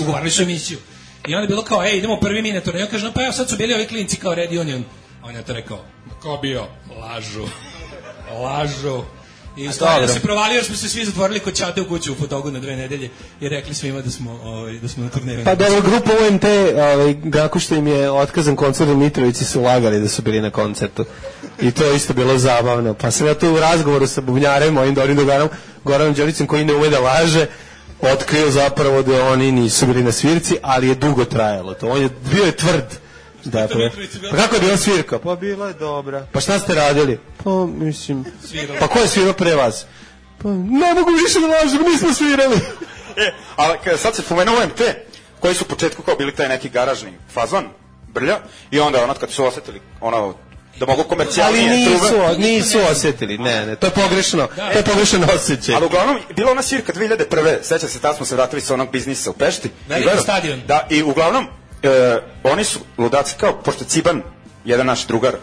ugovarali 0.00 0.30
su 0.30 0.42
emisiju. 0.42 0.78
I 1.28 1.34
onda 1.34 1.42
je 1.42 1.48
bilo 1.48 1.62
kao, 1.62 1.84
ej, 1.84 1.96
idemo 1.98 2.16
prvi 2.20 2.42
mi 2.42 2.52
na 2.52 2.60
turneju. 2.60 2.86
Kaže, 2.90 3.04
no 3.04 3.12
pa 3.12 3.22
evo 3.22 3.32
sad 3.32 3.48
su 3.50 3.56
bili 3.56 3.74
ovi 3.74 3.86
klinci 3.86 4.16
kao 4.16 4.34
Red 4.34 4.52
Union. 4.52 4.84
On 5.22 5.34
je 5.34 5.42
to 5.42 5.52
rekao, 5.52 5.84
"Ma 6.06 6.14
ko 6.14 6.38
bio? 6.42 6.66
Lažu. 7.00 7.46
Lažu. 8.42 9.02
I 9.56 9.72
stvari 9.72 9.94
da 9.94 10.06
dobro. 10.06 10.14
se 10.14 10.20
provalio 10.20 10.54
jer 10.54 10.64
smo 10.64 10.76
se 10.76 10.88
svi 10.88 11.04
zatvorili 11.04 11.40
kod 11.40 11.56
Čate 11.56 11.80
u 11.80 11.88
kuću 11.88 12.12
u 12.12 12.16
fotogu 12.16 12.50
na 12.50 12.60
dve 12.60 12.76
nedelje 12.76 13.10
i 13.40 13.48
rekli 13.48 13.74
svima 13.74 14.00
da 14.00 14.10
smo, 14.10 14.40
ovaj, 14.44 14.78
da 14.78 14.88
smo 14.88 15.04
na 15.04 15.10
turneju. 15.10 15.44
Pa 15.44 15.54
dobro, 15.54 15.80
grupa 15.80 16.10
UMT, 16.28 16.44
ovaj, 16.76 17.14
kako 17.32 17.58
što 17.58 17.74
im 17.74 17.86
je 17.86 18.10
otkazan 18.10 18.56
koncert 18.56 18.90
u 18.90 18.96
Mitrovici, 18.96 19.44
su 19.44 19.62
lagali 19.62 20.00
da 20.00 20.08
su 20.08 20.22
bili 20.22 20.40
na 20.40 20.50
koncertu. 20.50 21.04
I 21.60 21.70
to 21.70 21.84
je 21.84 21.96
isto 21.96 22.14
bilo 22.14 22.38
zabavno. 22.38 22.94
Pa 22.94 23.10
sam 23.10 23.26
ja 23.26 23.34
tu 23.34 23.54
u 23.54 23.60
razgovoru 23.60 24.06
sa 24.06 24.20
bubnjarem, 24.20 24.74
mojim 24.74 24.94
dobrim 24.94 25.16
drugarom, 25.16 25.48
Goranom 25.84 26.14
Đoricem, 26.14 26.46
koji 26.46 26.64
ne 26.64 26.74
ume 26.74 26.88
da 26.88 27.00
laže, 27.00 27.46
otkrio 28.00 28.50
zapravo 28.50 29.02
da 29.02 29.24
oni 29.24 29.52
nisu 29.52 29.86
bili 29.86 30.02
na 30.02 30.12
svirci, 30.12 30.56
ali 30.62 30.88
je 30.88 30.94
dugo 30.94 31.24
trajalo 31.24 31.74
to. 31.74 31.88
On 31.88 32.02
je 32.02 32.08
bio 32.32 32.44
je 32.44 32.56
tvrd. 32.56 32.84
Mitrovica 33.44 34.18
bila 34.18 34.30
pa 34.30 34.36
kako 34.36 34.54
je 34.54 34.60
bila 34.60 34.76
svirka? 34.76 35.18
Pa 35.18 35.36
bila 35.36 35.68
je 35.68 35.74
dobra. 35.74 36.26
Pa 36.32 36.40
šta 36.40 36.58
ste 36.58 36.74
radili? 36.74 37.18
Pa 37.44 37.50
mislim, 37.66 38.24
Svirali. 38.46 38.78
pa 38.80 38.88
ko 38.88 38.98
je 38.98 39.08
svirao 39.08 39.32
pre 39.32 39.54
vas? 39.54 39.86
Pa 40.38 40.48
ne 40.48 40.94
mogu 40.94 41.10
više 41.12 41.40
da 41.40 41.46
lažem, 41.48 41.82
nismo 41.82 42.14
svirali. 42.14 42.56
E, 43.16 43.32
ali 43.56 43.78
kada 43.84 43.96
sad 43.96 44.14
se 44.16 44.22
pomenuo 44.22 44.54
UMT, 44.56 44.80
koji 45.40 45.54
su 45.54 45.64
u 45.64 45.68
početku 45.68 46.02
kao 46.02 46.16
bili 46.16 46.34
taj 46.34 46.48
neki 46.48 46.68
garažni 46.68 47.12
fazon, 47.32 47.64
brlja, 48.08 48.38
i 48.70 48.80
onda 48.80 49.04
ono 49.04 49.14
kad 49.14 49.30
su 49.30 49.44
osetili 49.44 49.80
ono 50.00 50.34
da 50.76 50.86
mogu 50.86 51.00
Ali 51.00 51.08
komercijalnije 51.08 51.70
nisu, 51.70 52.06
trube. 52.06 52.38
nisu 52.38 52.78
osjetili, 52.82 53.38
ne, 53.38 53.66
ne, 53.66 53.76
to 53.76 53.86
je 53.86 53.90
pogrešno, 53.92 54.48
to 54.72 54.78
je 54.78 54.84
pogrešan 54.84 55.24
osjećaj. 55.26 55.74
Ali 55.74 55.86
uglavnom, 55.86 56.18
bila 56.36 56.50
ona 56.50 56.62
svirka 56.62 56.92
2001. 56.92 57.56
Seća 57.62 57.88
se, 57.88 57.98
tad 57.98 58.16
smo 58.16 58.26
se 58.26 58.34
vratili 58.34 58.60
sa 58.62 58.74
onog 58.74 58.90
biznisa 58.90 59.30
u 59.30 59.34
Pešti. 59.34 59.70
Veliki 59.88 60.04
gledam- 60.04 60.22
stadion. 60.22 60.60
Da, 60.66 60.86
i 60.90 61.02
uglavnom, 61.02 61.46
e, 61.82 61.88
oni 62.44 62.64
su 62.64 62.78
ludaci 62.98 63.34
kao, 63.36 63.52
pošto 63.54 63.84
Ciban, 63.84 64.22
jedan 64.64 64.86
naš 64.86 65.06
drugar, 65.06 65.34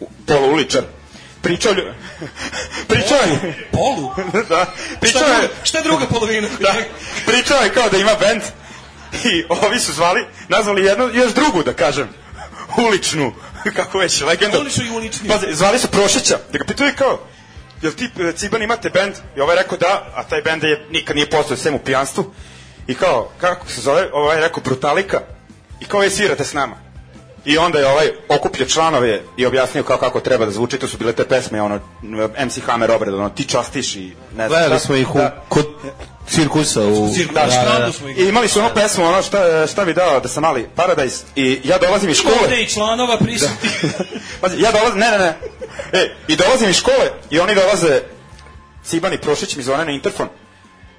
u- 0.00 0.08
poluuličar, 0.26 0.82
pričao 1.42 1.72
lju... 1.72 1.82
pričao 2.88 3.18
je... 3.18 3.68
Polu? 3.72 4.12
da, 4.48 4.66
pričao 5.00 5.22
Šta, 5.22 5.32
je... 5.32 5.38
druga, 5.38 5.54
šta 5.62 5.82
druga 5.82 6.06
polovina? 6.06 6.48
Da, 6.60 6.74
pričao 7.26 7.62
je 7.62 7.74
kao 7.74 7.88
da 7.88 7.96
ima 7.96 8.14
bend 8.20 8.42
i 9.24 9.44
ovi 9.48 9.80
su 9.80 9.92
zvali, 9.92 10.26
nazvali 10.48 10.84
jednu, 10.84 11.10
još 11.12 11.32
drugu 11.32 11.62
da 11.62 11.72
kažem, 11.72 12.08
uličnu, 12.76 13.32
kako 13.76 13.98
već, 13.98 14.20
legendu. 14.20 14.58
Uličnu 14.60 14.84
i 14.84 14.90
uličniju. 14.90 15.32
Pazi, 15.32 15.46
zvali 15.54 15.78
su 15.78 15.88
Prošeća, 15.88 16.38
da 16.52 16.58
ga 16.58 16.64
pitaju 16.64 16.92
kao, 16.98 17.20
jel 17.82 17.92
ti 17.92 18.10
Ciban 18.36 18.62
imate 18.62 18.90
bend? 18.90 19.14
I 19.36 19.40
ovaj 19.40 19.56
je 19.56 19.62
rekao 19.62 19.78
da, 19.78 20.12
a 20.14 20.22
taj 20.22 20.42
bend 20.42 20.62
je 20.62 20.86
nikad 20.90 21.16
nije 21.16 21.30
postao 21.30 21.56
sem 21.56 21.74
u 21.74 21.78
pijanstvu. 21.78 22.34
I 22.86 22.94
kao, 22.94 23.30
kako 23.40 23.68
se 23.68 23.80
zove? 23.80 24.08
Ovaj 24.12 24.36
je 24.36 24.40
rekao 24.40 24.62
Brutalika. 24.62 25.20
I 25.80 25.84
kao 25.84 26.02
je 26.02 26.10
svirate 26.10 26.44
s 26.44 26.52
nama. 26.52 26.76
I 27.48 27.58
onda 27.58 27.78
je 27.78 27.86
ovaj 27.86 28.10
okupio 28.28 28.66
članove 28.66 29.22
i 29.36 29.46
objasnio 29.46 29.82
kao 29.82 29.98
kako 29.98 30.20
treba 30.20 30.44
da 30.44 30.50
zvuči, 30.50 30.78
to 30.78 30.88
su 30.88 30.98
bile 30.98 31.12
te 31.12 31.24
pesme, 31.24 31.62
ono, 31.62 31.80
MC 32.46 32.58
Hammer 32.66 32.90
obrad, 32.90 33.14
ono, 33.14 33.28
ti 33.28 33.44
častiš 33.44 33.96
i 33.96 34.06
ne 34.08 34.12
znam. 34.34 34.48
Gledali 34.48 34.80
smo 34.80 34.94
ih 34.94 35.14
u, 35.14 35.18
Da. 35.18 35.44
kod 35.48 35.66
cirkusa 36.26 36.82
u... 36.82 37.10
Cirkus, 37.14 37.34
Da, 37.34 37.46
da, 37.46 37.78
da. 37.86 37.92
smo 37.92 38.08
ih. 38.08 38.18
I 38.18 38.28
imali 38.28 38.48
su 38.48 38.58
ono 38.58 38.74
pesmu, 38.74 39.04
ono 39.04 39.22
šta, 39.22 39.66
šta 39.66 39.84
bi 39.84 39.94
dao 39.94 40.20
da 40.20 40.28
sam 40.28 40.42
mali 40.42 40.68
Paradise 40.74 41.24
i 41.36 41.60
ja 41.64 41.78
dolazim 41.78 42.10
iz 42.10 42.16
škole. 42.16 42.34
Ovde 42.42 42.62
i 42.62 42.68
članova 42.68 43.18
prisutni. 43.18 43.68
Pazi, 44.40 44.62
ja 44.62 44.72
dolazim, 44.72 44.98
ne, 44.98 45.10
ne, 45.10 45.18
ne. 45.18 45.38
E, 45.92 46.14
i 46.28 46.36
dolazim 46.36 46.70
iz 46.70 46.76
škole 46.76 47.10
i 47.30 47.40
oni 47.40 47.54
dolaze 47.54 48.00
Ciban 48.84 49.12
i 49.12 49.18
Prošić 49.18 49.56
mi 49.56 49.62
zvone 49.62 49.84
na 49.84 49.92
interfon. 49.92 50.28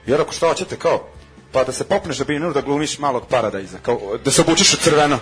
I 0.07 0.11
ja 0.11 0.17
rekao, 0.17 0.33
šta 0.33 0.47
hoćete, 0.47 0.75
kao, 0.75 1.07
pa 1.51 1.63
da 1.63 1.71
se 1.71 1.83
popneš 1.83 2.17
da 2.17 2.23
bi 2.23 2.39
da 2.53 2.61
glumiš 2.61 2.99
malog 2.99 3.27
paradajza, 3.29 3.77
kao, 3.81 3.99
da 4.25 4.31
se 4.31 4.41
obučeš 4.41 4.73
u 4.73 4.77
crveno. 4.77 5.19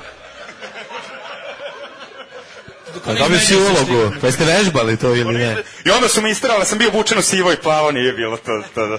Pa 3.06 3.14
dobio 3.14 3.40
si 3.40 3.56
ulogu, 3.56 4.12
pa 4.22 4.28
jeste 4.28 4.46
vežbali 4.46 4.98
to 4.98 5.16
ili 5.16 5.38
ne? 5.38 5.64
I 5.86 5.90
onda 5.90 6.08
su 6.08 6.22
mi 6.22 6.32
istrali, 6.32 6.66
sam 6.66 6.78
bio 6.78 6.90
obučen 6.90 7.18
u 7.18 7.22
sivo 7.22 7.52
i 7.52 7.58
plavo, 7.58 7.92
nije 7.92 8.14
bilo 8.14 8.38
to. 8.38 8.64
to 8.76 8.88
da. 8.88 8.98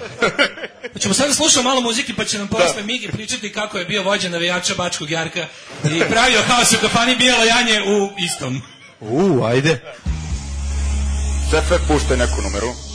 Ćemo 1.01 1.15
sada 1.15 1.35
slušati 1.35 1.65
malo 1.65 1.81
muzike 1.81 2.13
pa 2.17 2.25
će 2.25 2.39
nam 2.39 2.49
posle 2.49 2.83
Migi 2.83 3.09
pričati 3.09 3.53
kako 3.53 3.79
je 3.79 3.85
bio 3.85 4.03
vođa 4.03 4.29
navijača 4.29 4.75
Bačkog 4.75 5.11
Jarka 5.11 5.47
i 5.85 6.03
pravio 6.11 6.43
haos 6.43 6.73
u 6.73 6.77
kafani 6.81 7.17
Bijelo 7.17 7.45
Janje 7.45 7.83
u 7.87 8.11
istom. 8.25 8.63
U, 9.01 9.45
ajde. 9.45 9.81
Sve 11.51 11.63
sve 11.69 11.79
puštaj 11.89 12.17
neku 12.17 12.43
numeru. 12.43 12.88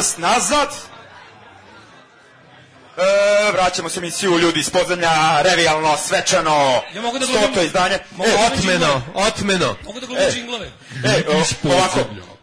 Nas 0.00 0.16
nazad. 0.16 0.68
E, 2.96 3.52
vraćamo 3.52 3.88
se 3.88 3.98
emisiju 3.98 4.38
ljudi 4.38 4.60
iz 4.60 4.70
podzemlja, 4.70 5.42
revijalno, 5.42 5.96
svečano, 5.96 6.82
Ja 6.94 7.02
mogu 7.02 7.18
da 7.18 7.26
stoto 7.26 7.62
izdanje. 7.62 7.98
mogu 8.16 8.30
E, 8.30 8.32
da 8.32 8.46
Otmeno, 8.54 9.02
otmeno. 9.14 9.76
Mogu 9.84 10.00
da 10.00 10.06
glumim 10.06 10.24
E. 10.28 10.32
džinglove. 10.32 10.70
e, 11.04 11.24
o, 11.28 11.72
ovako, 11.74 11.98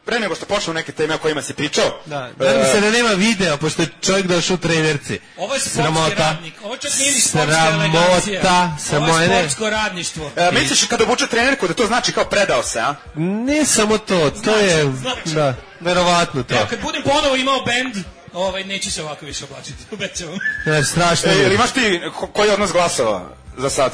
pre 0.08 0.20
nego 0.20 0.36
što 0.36 0.46
počnemo 0.46 0.74
neke 0.74 0.92
teme 0.92 1.16
o 1.16 1.18
kojima 1.18 1.42
si 1.42 1.54
pričao, 1.54 2.00
Da, 2.06 2.20
nadam 2.38 2.62
e, 2.62 2.66
se 2.66 2.82
da 2.82 2.92
nema 2.92 3.10
videa, 3.10 3.58
pošto 3.58 3.82
je 3.82 3.88
čovjek 4.02 4.28
došao 4.28 4.54
u 4.54 4.60
trenerci. 4.60 5.20
Ovo 5.38 5.54
je 5.54 5.60
sportski 5.60 6.14
radnik. 6.16 6.54
Ovo 6.64 6.78
čak 6.78 6.92
nije 7.00 7.12
ni 7.12 7.20
sportska 7.20 7.52
Sramota, 7.54 7.86
elegancija. 7.86 8.78
sramota, 8.80 9.12
Ovo 9.12 9.22
je 9.22 9.28
ne. 9.28 9.36
sportsko 9.36 9.70
radništvo. 9.70 10.32
e, 10.36 10.52
misliš 10.54 10.84
kada 10.84 11.04
obuče 11.04 11.28
trenerku 11.28 11.68
da 11.68 11.74
to 11.74 11.88
znači 11.88 12.12
kao 12.12 12.26
predao 12.26 12.64
se, 12.64 12.80
a? 12.80 12.96
Ne 13.16 13.66
samo 13.66 13.98
to, 13.98 14.30
to 14.32 14.52
je, 14.52 14.92
znači. 14.94 15.30
da, 15.30 15.54
verovatno 15.80 16.44
to. 16.44 16.56
Evo, 16.56 16.66
kad 16.70 16.82
budem 16.82 17.04
ponovo 17.04 17.36
imao 17.36 17.62
bend, 17.62 17.96
ovaj, 18.34 18.64
neće 18.64 18.92
se 18.92 19.04
ovako 19.04 19.26
više 19.26 19.44
oblačiti. 19.46 19.84
Obećavam. 19.92 20.38
Ne, 20.66 20.84
strašno. 20.84 21.32
E, 21.32 21.36
ili 21.36 21.56
imaš 21.56 21.72
ti 21.72 22.02
ko- 22.16 22.28
koji 22.28 22.48
je 22.48 22.54
odnos 22.54 22.72
glasova 22.72 23.30
za 23.58 23.70
sad? 23.70 23.92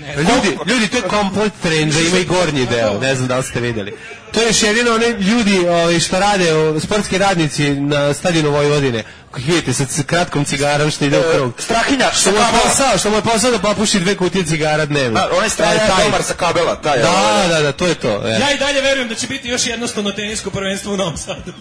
Ne. 0.00 0.16
Ljudi, 0.16 0.58
ljudi, 0.66 0.88
to 0.88 0.96
je 0.96 1.02
komplet 1.02 1.52
trendža, 1.62 2.00
ima 2.00 2.18
i 2.18 2.24
gornji 2.24 2.66
deo, 2.66 3.00
ne 3.00 3.14
znam 3.14 3.28
da 3.28 3.36
li 3.36 3.42
ste 3.42 3.60
videli. 3.60 3.96
To 4.36 4.42
je 4.42 4.46
još 4.46 4.62
jedino 4.62 4.94
one 4.94 5.08
ljudi 5.08 5.68
ovaj, 5.68 6.00
što 6.00 6.20
rade, 6.20 6.54
o, 6.54 6.80
sportski 6.80 7.18
radnici 7.18 7.70
na 7.70 8.14
stadionu 8.14 8.50
Vojvodine, 8.50 9.04
ih 9.38 9.46
vidite 9.48 9.72
sa 9.72 10.02
kratkom 10.06 10.44
cigarom 10.44 10.90
što 10.90 11.04
ide 11.04 11.18
u 11.18 11.22
krug. 11.32 11.52
Strahinja, 11.58 12.10
Što 12.20 12.30
mu 12.30 12.36
je 12.36 12.44
posao, 12.62 12.98
što 12.98 13.10
mu 13.10 13.16
je 13.16 13.22
posao 13.22 13.50
da 13.50 13.58
popuši 13.58 14.00
dve 14.00 14.16
kutije 14.16 14.44
cigara 14.44 14.86
dnevno. 14.86 15.20
Da, 15.20 15.28
onaj 15.36 15.48
strahinja 15.48 15.84
E, 15.84 15.88
taj. 15.88 16.02
Delmar 16.02 16.22
sa 16.22 16.34
kabela, 16.34 16.80
taj. 16.80 16.98
Da, 16.98 17.10
ovaj. 17.10 17.48
da, 17.48 17.60
da, 17.60 17.72
to 17.72 17.86
je 17.86 17.94
to. 17.94 18.22
E. 18.28 18.30
Ja 18.30 18.52
i 18.52 18.58
dalje 18.58 18.80
verujem 18.80 19.08
da 19.08 19.14
će 19.14 19.26
biti 19.26 19.48
još 19.48 19.66
jednostavno 19.66 20.12
tenisko 20.12 20.50
prvenstvo 20.50 20.94
u 20.94 20.96
Novom 20.96 21.16
Sadu. 21.16 21.52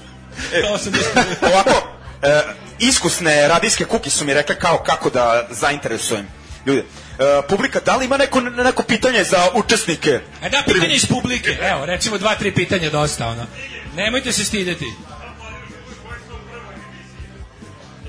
E, 0.53 0.63
ovako, 1.41 1.87
e, 2.21 2.41
iskusne 2.79 3.47
radijske 3.47 3.85
kuki 3.85 4.09
su 4.09 4.25
mi 4.25 4.33
rekle 4.33 4.55
kao 4.55 4.77
kako 4.77 5.09
da 5.09 5.47
zainteresujem 5.51 6.27
ljude. 6.65 6.83
E, 7.19 7.41
publika, 7.49 7.79
da 7.79 7.95
li 7.95 8.05
ima 8.05 8.17
neko, 8.17 8.41
neko 8.41 8.83
pitanje 8.83 9.23
za 9.23 9.49
učesnike? 9.53 10.19
E 10.43 10.49
da, 10.49 10.63
pitanje 10.65 10.95
iz 10.95 11.05
publike. 11.05 11.57
Evo, 11.61 11.85
recimo 11.85 12.17
dva, 12.17 12.35
tri 12.35 12.51
pitanja 12.51 12.89
dosta, 12.89 13.27
ono. 13.27 13.45
Nemojte 13.95 14.31
se 14.31 14.45
stideti. 14.45 14.85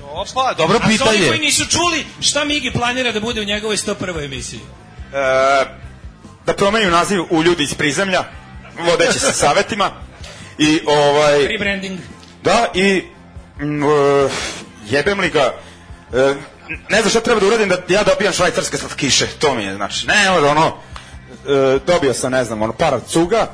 Opa, 0.03 0.53
dobro 0.57 0.77
A 0.77 0.79
za 0.79 0.85
oni 0.87 0.97
koji 0.97 1.19
pitanje. 1.19 1.37
nisu 1.37 1.65
čuli, 1.65 2.05
šta 2.21 2.45
Migi 2.45 2.71
planira 2.71 3.11
da 3.11 3.19
bude 3.19 3.41
u 3.41 3.43
njegovoj 3.43 3.77
101. 3.77 4.25
emisiji? 4.25 4.59
E, 4.59 5.65
da 6.45 6.53
promenim 6.53 6.91
naziv 6.91 7.23
u 7.29 7.43
ljudi 7.43 7.63
iz 7.63 7.73
prizemlja, 7.73 8.23
vodeći 8.79 9.19
se 9.19 9.33
savetima. 9.33 9.91
I 10.57 10.79
ovaj... 10.85 11.47
Rebranding. 11.47 11.99
Da, 12.43 12.67
i 12.73 13.03
mm, 13.59 13.83
e, 13.83 13.87
jebem 14.89 15.19
li 15.19 15.29
ga, 15.29 15.53
e, 16.13 16.33
ne 16.89 16.97
znam 16.97 17.09
šta 17.09 17.19
treba 17.21 17.39
da 17.39 17.47
uradim 17.47 17.69
da 17.69 17.75
ja 17.89 18.03
dobijam 18.03 18.33
švajcarske 18.33 18.77
slatkiše, 18.77 19.27
to 19.39 19.55
mi 19.55 19.63
je, 19.63 19.75
znači, 19.75 20.07
ne, 20.07 20.31
ono, 20.31 20.47
ono, 20.49 20.67
e, 21.75 21.79
dobio 21.87 22.13
sam, 22.13 22.31
ne 22.31 22.43
znam, 22.43 22.61
ono, 22.61 22.73
par 22.73 22.99
cuga, 23.07 23.51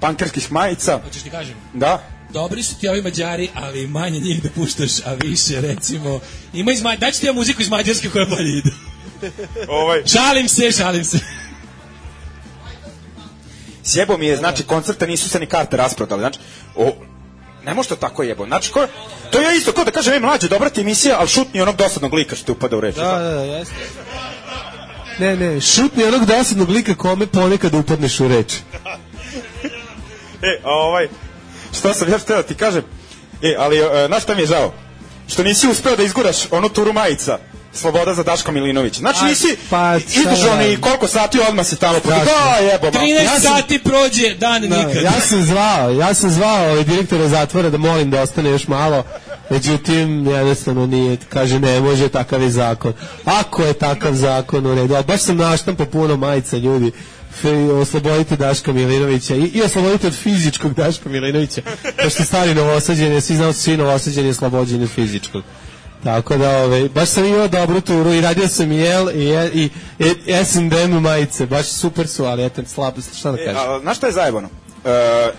pankerskih 0.00 0.52
majica, 0.52 1.00
Hoćeš 1.04 1.22
ti 1.22 1.30
kažem? 1.30 1.54
da, 1.74 2.02
Dobri 2.32 2.62
su 2.62 2.74
ti 2.80 2.88
ovi 2.88 3.02
Mađari, 3.02 3.48
ali 3.54 3.86
manje 3.86 4.18
njih 4.20 4.42
da 4.42 4.48
puštaš, 4.54 4.90
a 5.06 5.14
više, 5.14 5.60
recimo... 5.60 6.20
Ima 6.52 6.72
iz 6.72 6.82
Mađarske, 6.82 7.06
daću 7.06 7.20
ti 7.20 7.26
ja 7.26 7.32
muziku 7.32 7.62
iz 7.62 7.68
Mađarske 7.68 8.10
koja 8.10 8.26
bolje 8.26 8.58
ide. 8.58 8.70
ovaj, 9.68 10.02
Šalim 10.06 10.48
se, 10.48 10.72
šalim 10.72 11.04
se. 11.04 11.18
sjebo 13.82 14.16
mi 14.18 14.26
je, 14.26 14.36
znači, 14.36 14.62
koncerta 14.62 15.06
nisu 15.06 15.28
se 15.28 15.40
ni 15.40 15.46
karte 15.46 15.76
rasprodali, 15.76 16.20
znači, 16.20 16.38
o, 16.76 16.92
ne 17.64 17.74
može 17.74 17.88
to 17.88 17.96
tako 17.96 18.22
jebo, 18.22 18.46
znači, 18.46 18.72
ko, 18.72 18.86
to 19.30 19.40
je 19.40 19.56
isto, 19.56 19.72
ko 19.72 19.84
da 19.84 19.90
kažem, 19.90 20.14
ej, 20.14 20.20
mlađe, 20.20 20.48
dobra 20.48 20.70
ti 20.70 20.80
emisija, 20.80 21.16
ali 21.18 21.28
šutni 21.28 21.60
onog 21.60 21.76
dosadnog 21.76 22.14
lika 22.14 22.36
što 22.36 22.44
ti 22.44 22.52
upada 22.52 22.76
u 22.76 22.80
reč. 22.80 22.94
Da, 22.94 23.18
da, 23.18 23.34
da, 23.34 23.42
jeste. 23.42 23.74
Ne, 25.18 25.36
ne, 25.36 25.60
šutni 25.60 26.04
onog 26.04 26.24
dosadnog 26.24 26.70
lika 26.70 26.94
kome 26.94 27.26
ponekad 27.26 27.74
upadneš 27.74 28.20
u 28.20 28.28
reč. 28.28 28.54
E, 30.42 30.60
a 30.64 30.70
ovaj, 30.70 31.08
što 31.78 31.94
sam 31.94 32.08
još 32.08 32.22
htio 32.22 32.36
da 32.36 32.42
ti 32.42 32.54
kažem, 32.54 32.84
e, 33.42 33.54
ali, 33.58 33.78
e, 33.78 34.06
znaš 34.06 34.22
šta 34.22 34.34
mi 34.34 34.42
je 34.42 34.46
žao? 34.46 34.72
Što 35.28 35.42
nisi 35.42 35.68
uspeo 35.68 35.96
da 35.96 36.02
izguraš 36.02 36.36
onu 36.50 36.68
turu 36.68 36.92
majica, 36.92 37.38
Sloboda 37.72 38.14
za 38.14 38.22
Daško 38.22 38.52
Milinović. 38.52 38.94
Znači 38.94 39.24
nisi 39.24 39.56
pa, 39.70 39.96
izdržao 39.98 40.36
šta 40.36 40.56
da- 40.56 40.56
ni 40.58 40.76
koliko 40.76 41.06
sati 41.08 41.38
odmah 41.40 41.66
se 41.66 41.76
tamo 41.76 41.94
podi. 41.94 42.14
Strašno. 42.14 42.32
Da, 42.50 42.56
jebo, 42.62 42.86
ma. 42.86 42.90
13 42.92 43.24
Ja 43.24 43.40
sam- 43.40 43.56
sati 43.56 43.78
prođe, 43.78 44.34
dan 44.34 44.62
Da, 44.62 44.76
nikad. 44.78 45.02
ja 45.04 45.20
sam 45.20 45.42
zvao, 45.42 45.90
ja 45.90 46.14
sam 46.14 46.30
zvao 46.30 46.62
ovaj 46.62 46.84
direktora 46.84 47.28
zatvora 47.28 47.70
da 47.70 47.78
molim 47.78 48.10
da 48.10 48.22
ostane 48.22 48.50
još 48.50 48.68
malo. 48.68 49.04
Međutim, 49.50 50.26
jednostavno 50.26 50.86
nije, 50.86 51.16
kaže 51.28 51.58
ne 51.58 51.80
može, 51.80 52.08
takav 52.08 52.42
je 52.42 52.50
zakon. 52.50 52.92
Ako 53.24 53.62
je 53.62 53.72
takav 53.72 54.14
zakon 54.14 54.66
u 54.66 54.74
redu, 54.74 54.94
a 54.94 55.02
baš 55.02 55.20
sam 55.20 55.36
naštampo 55.36 55.84
puno 55.84 56.16
majica 56.16 56.56
ljudi, 56.56 56.92
oslobodite 57.72 58.36
Daška 58.36 58.72
Milinovića 58.72 59.34
i, 59.34 59.40
i 59.44 59.62
oslobodite 59.62 60.06
od 60.06 60.14
fizičkog 60.14 60.74
Daška 60.74 61.08
Milinovića, 61.08 61.62
pošto 62.02 62.24
stari 62.24 62.54
novosađeni, 62.54 63.20
svi 63.20 63.36
znamo 63.36 63.52
svi 63.52 63.76
novosađeni 63.76 64.28
oslobođeni 64.28 64.84
od 64.84 64.90
fizičkog. 64.90 65.42
Tako 66.04 66.36
da, 66.36 66.58
ovaj, 66.58 66.88
baš 66.88 67.08
sam 67.08 67.24
imao 67.24 67.48
dobru 67.48 67.80
turu 67.80 68.12
i 68.12 68.20
radio 68.20 68.48
sam 68.48 68.72
i 68.72 68.80
L 68.82 69.10
i, 69.10 69.28
i, 69.54 69.70
i 69.98 70.10
S&M 70.34 70.70
majice, 70.92 71.46
baš 71.46 71.66
super 71.66 72.08
su, 72.08 72.24
ali 72.24 72.44
eto, 72.44 72.62
slabo, 72.66 73.00
šta 73.18 73.32
da 73.32 73.40
E, 73.40 73.44
kažem. 73.44 73.70
a, 73.70 73.80
znaš 73.80 73.96
šta 73.96 74.06
je 74.06 74.12
zajebano? 74.12 74.48
E, 74.84 74.90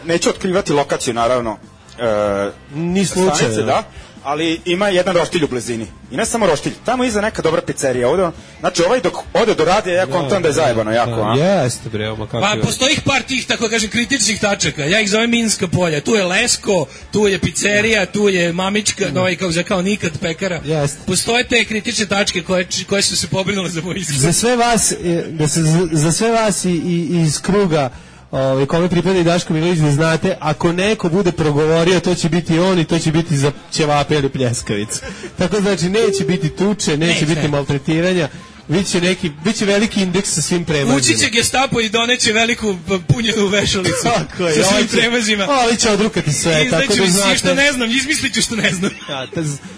neću 0.05 0.29
otkrivati 0.29 0.73
lokaciju, 0.73 1.13
naravno. 1.13 1.57
E, 1.99 2.49
Ni 2.73 3.05
slučaj, 3.05 3.35
stanice, 3.35 3.61
da. 3.61 3.83
Da. 4.23 4.29
Ali 4.29 4.61
ima 4.65 4.87
jedan 4.87 5.15
roštilj 5.15 5.43
u 5.43 5.47
blizini. 5.47 5.87
I 6.11 6.17
ne 6.17 6.25
samo 6.25 6.47
roštilj, 6.47 6.73
tamo 6.85 7.03
iza 7.03 7.21
neka 7.21 7.41
dobra 7.41 7.61
pizzerija. 7.61 8.09
Ovde, 8.09 8.29
znači 8.59 8.83
ovaj 8.83 9.01
dok 9.01 9.13
ode 9.33 9.55
do 9.55 9.65
radija, 9.65 9.95
ja 9.95 10.05
kontam 10.05 10.41
da 10.41 10.47
je 10.47 10.53
zajebano 10.53 10.91
jako, 10.91 11.21
a? 11.21 11.35
Jeste 11.37 11.89
bre, 11.89 12.09
ma 12.09 12.27
kako 12.27 12.41
Pa 12.41 12.49
je. 12.49 12.61
postoji 12.61 12.93
ih 12.93 13.01
par 13.05 13.21
tih, 13.23 13.45
tako 13.47 13.69
kažem, 13.69 13.89
kritičnih 13.89 14.39
tačaka. 14.39 14.85
Ja 14.85 15.01
ih 15.01 15.09
zovem 15.09 15.29
Minska 15.29 15.67
polja. 15.67 16.01
Tu 16.01 16.15
je 16.15 16.23
Lesko, 16.23 16.85
tu 17.11 17.27
je 17.27 17.39
pizzerija, 17.39 18.05
tu 18.05 18.29
je 18.29 18.53
Mamička, 18.53 19.05
no 19.13 19.29
i 19.29 19.35
kako 19.35 19.51
kao 19.67 19.81
nikad 19.81 20.11
pekara. 20.19 20.61
Jeste. 20.65 20.99
Postoje 21.07 21.47
te 21.47 21.65
kritične 21.65 22.05
tačke 22.05 22.41
koje, 22.41 22.67
koje 22.89 23.01
su 23.01 23.17
se 23.17 23.27
pobrinule 23.27 23.69
za 23.69 23.81
moj 23.81 23.95
izgled. 23.97 24.19
Za 24.19 24.33
sve 24.33 24.55
vas, 24.55 24.91
e, 24.91 25.25
da 25.29 25.47
se, 25.47 25.61
za 25.91 26.11
sve 26.11 26.31
vas 26.31 26.65
i, 26.65 26.69
i 26.71 27.21
iz 27.21 27.41
kruga 27.41 27.89
ovaj, 28.31 28.65
kome 28.65 28.89
pripada 28.89 29.19
i 29.19 29.23
Daško 29.23 29.53
Milović 29.53 29.79
da 29.79 29.91
znate, 29.91 30.37
ako 30.39 30.71
neko 30.71 31.09
bude 31.09 31.31
progovorio, 31.31 31.99
to 31.99 32.15
će 32.15 32.29
biti 32.29 32.59
on 32.59 32.79
i 32.79 32.85
to 32.85 32.99
će 32.99 33.11
biti 33.11 33.37
za 33.37 33.51
ćevape 33.71 34.15
ili 34.15 34.29
pljeskavicu. 34.29 34.99
Tako 35.37 35.61
znači, 35.61 35.89
neće 35.89 36.23
biti 36.27 36.49
tuče, 36.49 36.97
neće, 36.97 37.13
Neće. 37.13 37.25
biti 37.25 37.47
maltretiranja, 37.47 38.29
biće, 38.67 39.01
neki, 39.01 39.31
biće 39.43 39.65
veliki 39.65 40.01
indeks 40.01 40.29
sa 40.33 40.41
svim 40.41 40.65
premazima. 40.65 40.95
Ući 40.95 41.17
će 41.17 41.29
gestapo 41.29 41.81
i 41.81 41.89
doneće 41.89 42.33
veliku 42.33 42.75
punjenu 43.07 43.47
vešalicu 43.47 44.03
Tako 44.17 44.47
je, 44.47 44.63
sa 44.63 44.63
svim 44.63 44.87
premazima. 44.87 45.43
Ovaj 45.49 45.75
će 45.75 45.89
odrukati 45.89 46.33
sve, 46.33 46.69
tako 46.69 46.83
Izdaću 46.83 47.01
da 47.01 47.09
znate. 47.09 47.37
što 47.37 47.55
ne 47.55 47.71
znam, 47.71 47.91
izmislit 47.91 48.33
ću 48.33 48.41
što 48.41 48.55
ne 48.55 48.71
znam. 48.71 48.91
Ja, 49.09 49.27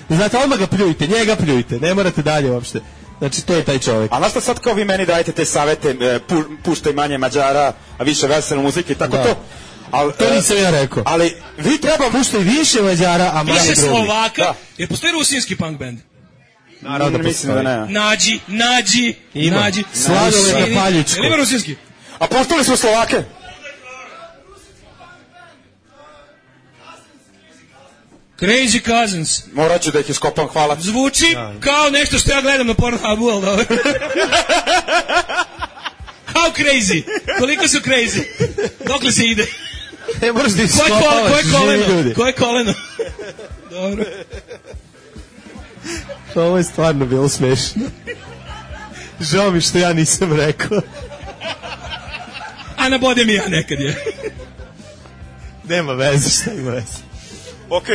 znate, 0.10 0.38
odmah 0.38 0.60
ga 0.60 0.68
pljujte, 0.68 1.08
njega 1.08 1.36
pljujte, 1.36 1.80
ne 1.80 1.94
morate 1.94 2.22
dalje 2.22 2.52
uopšte. 2.52 2.80
Znači, 3.24 3.42
to 3.42 3.54
je 3.54 3.64
taj 3.64 3.80
čovjek. 3.80 4.12
A 4.12 4.18
znaš 4.18 4.32
šta 4.32 4.42
sad 4.42 4.60
kao 4.60 4.74
vi 4.74 4.86
meni 4.86 5.06
dajete 5.06 5.32
te 5.32 5.46
savete, 5.46 5.90
e, 5.92 6.20
pu, 6.20 6.36
puštaj 6.64 6.94
manje 6.94 7.18
Mađara, 7.18 7.74
a 7.98 8.04
više 8.04 8.28
veselu 8.28 8.62
muzike 8.62 8.94
i 8.94 8.96
tako 8.96 9.18
Da. 9.18 9.24
to? 9.24 9.36
Al, 9.92 10.12
To 10.12 10.26
e, 10.26 10.36
nisam 10.36 10.58
ja 10.58 10.70
rekao. 10.72 11.04
Ali 11.06 11.34
vi 11.58 11.78
treba... 11.78 12.10
Puštaj 12.12 12.40
više 12.40 12.82
Mađara, 12.82 13.32
a 13.34 13.44
manje 13.44 13.60
Više. 13.60 13.76
Slovaka, 13.76 14.42
Da. 14.44 14.54
jer 14.78 14.90
postoji 14.90 15.14
rusinski 15.14 15.56
punk 15.56 15.80
band. 15.80 16.00
Naravno 16.82 17.18
da 17.18 17.24
mislim 17.24 17.54
da 17.54 17.62
ne. 17.62 17.78
Nađi, 17.90 18.40
nađi, 18.48 19.16
Ima. 19.34 19.60
nađi. 19.60 19.84
Sladoled 19.94 20.54
na 20.54 20.60
Ili- 20.60 20.76
Paljičku. 20.76 21.18
ili 21.18 21.28
Ima 21.28 21.36
rusinski? 21.36 21.76
A 22.20 22.28
postali 22.28 22.64
su 22.64 22.78
Slovake? 22.78 23.24
Crazy 28.40 28.86
Cousins. 28.86 29.44
Morat 29.54 29.82
ću 29.82 29.92
da 29.92 30.00
ih 30.00 30.10
iskopam, 30.10 30.48
hvala. 30.48 30.78
Zvuči 30.80 31.36
kao 31.60 31.90
nešto 31.90 32.20
što 32.20 32.32
ja 32.32 32.42
gledam 32.42 32.68
na 32.68 32.74
Pornhubu, 32.74 33.30
ali 33.30 33.42
dobro. 33.42 33.66
How 36.34 36.52
crazy? 36.58 37.04
Koliko 37.40 37.68
su 37.68 37.80
crazy? 37.80 38.24
Dokle 38.88 39.12
se 39.12 39.26
ide? 39.26 39.48
Ne 40.22 40.32
moraš 40.32 40.52
da 40.52 40.64
iskopavaš 40.64 41.32
koje 41.32 41.44
koleno? 41.52 42.14
Koje 42.16 42.34
koleno? 42.34 42.74
Dobro. 43.72 44.06
Ovo 46.36 46.58
je 46.58 46.64
stvarno 46.64 47.06
bilo 47.06 47.30
smešno. 47.30 47.82
Žao 49.20 49.52
mi 49.52 49.62
što 49.62 49.78
ja 49.78 49.94
nisam 49.94 50.34
rekao. 50.34 50.82
A 52.78 52.90
nabode 52.90 53.26
mi 53.26 53.34
ja 53.34 53.48
nekad 53.48 53.80
je. 53.80 54.04
Nema 55.70 55.94
veze, 55.94 56.30
šta 56.30 56.52
ima 56.54 56.72
veze. 56.72 56.98
Ok, 57.70 57.86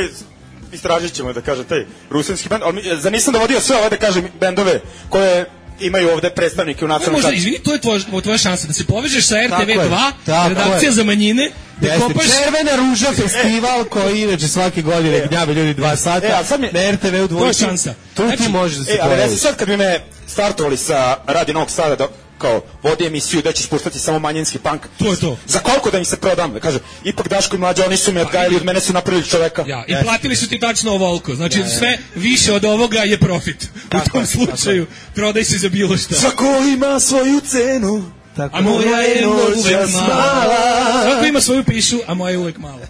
istražit 0.73 1.13
ćemo 1.13 1.33
da 1.33 1.41
kaže 1.41 1.65
taj 1.65 1.79
rusinski 2.11 2.49
band, 2.49 2.63
ali 2.63 2.73
mi- 2.75 2.97
za 2.97 3.11
nisam 3.11 3.33
dovodio 3.33 3.61
sve 3.61 3.77
ove 3.77 3.91
da 3.91 3.97
kažem 3.97 4.29
bendove 4.41 4.81
koje 5.09 5.47
imaju 5.81 6.11
ovde 6.11 6.31
predstavnike 6.31 6.85
u 6.85 6.89
nacionalnom 6.89 7.23
možda, 7.23 7.33
izvini, 7.33 7.59
to 7.59 7.73
je 7.73 7.81
tvoja, 7.81 8.01
tvoja 8.23 8.39
šansa 8.39 8.67
da 8.67 8.73
se 8.73 8.85
povežeš 8.87 9.27
sa 9.27 9.35
Tako 9.51 9.63
je, 9.63 9.77
RTV2, 9.79 10.13
tako 10.27 10.49
redakcija 10.49 10.83
je. 10.83 10.93
za 10.93 11.05
manjine 11.05 11.51
da 11.77 11.87
Jeste, 11.89 12.03
kopaš... 12.03 12.27
Červena 12.27 12.77
ruža 12.79 13.13
festival 13.13 13.85
koji 13.85 14.23
inače 14.23 14.49
svake 14.49 14.83
godine 14.83 15.27
gnjave 15.29 15.55
ljudi 15.55 15.75
dva 15.75 15.97
sata. 15.97 16.27
E, 16.27 16.31
a 16.31 16.45
sad 16.45 16.61
mi- 16.61 16.71
na 16.73 16.91
RTV 16.91 17.07
u 17.07 17.11
To 17.11 17.17
je 17.17 17.29
dvojici. 17.29 17.61
šansa. 17.61 17.95
Tu 18.15 18.23
ti 18.23 18.37
Znači, 18.37 18.53
možeš 18.53 18.77
da 18.77 18.85
se 18.85 18.93
E, 18.93 18.99
ali 19.03 19.15
pojaviš. 19.15 19.39
sad 19.39 19.57
kad 19.57 19.69
bi 19.69 19.77
me 19.77 20.01
startovali 20.27 20.77
sa 20.77 21.17
Radi 21.27 21.53
Novog 21.53 21.71
Sada 21.71 21.97
da 21.97 22.09
kao 22.39 22.61
vodi 22.83 23.07
emisiju 23.07 23.43
da 23.43 23.53
ćeš 23.53 23.67
puštati 23.69 23.99
samo 23.99 24.19
manjinski 24.19 24.59
punk. 24.59 24.87
To 24.99 25.11
je 25.11 25.17
to. 25.17 25.37
Za 25.47 25.59
koliko 25.59 25.91
da 25.91 25.99
im 25.99 26.05
se 26.05 26.17
prodam? 26.17 26.53
Da 26.53 26.61
kaže, 26.61 26.79
ipak 27.05 27.29
Daško 27.29 27.57
i 27.57 27.59
mlađa, 27.59 27.85
oni 27.87 27.97
su 27.97 28.13
me 28.13 28.21
odgajali, 28.21 28.57
od 28.57 28.65
mene 28.65 28.81
su 28.81 28.93
napravili 28.93 29.27
čoveka. 29.27 29.65
Ja, 29.67 29.85
i 29.87 29.95
platili 30.05 30.37
su 30.37 30.49
ti 30.49 30.61
tačno 30.61 30.93
ovoliko. 30.93 31.35
Znači, 31.35 31.63
sve 31.79 31.99
više 32.15 32.53
od 32.53 32.65
ovoga 32.65 32.99
je 32.99 33.19
profit. 33.19 33.69
U 33.87 34.11
tom 34.11 34.27
slučaju, 34.27 34.87
prodaj 35.15 35.45
se 35.45 35.59
za 35.59 35.69
bilo 35.69 35.97
šta. 35.97 36.15
Svako 36.15 36.45
ima 36.45 37.01
svoju 37.01 37.41
cenu. 37.41 38.11
Tako, 38.37 38.57
A 38.57 38.61
moja 38.61 38.99
je 39.01 39.27
uvek 39.27 39.93
mala. 39.93 41.03
Svako 41.03 41.27
ima 41.27 41.41
svoju 41.41 41.65
pišu, 41.65 41.99
a 42.07 42.15
moja 42.15 42.31
je 42.31 42.39
uvek 42.39 42.59
mala. 42.59 42.87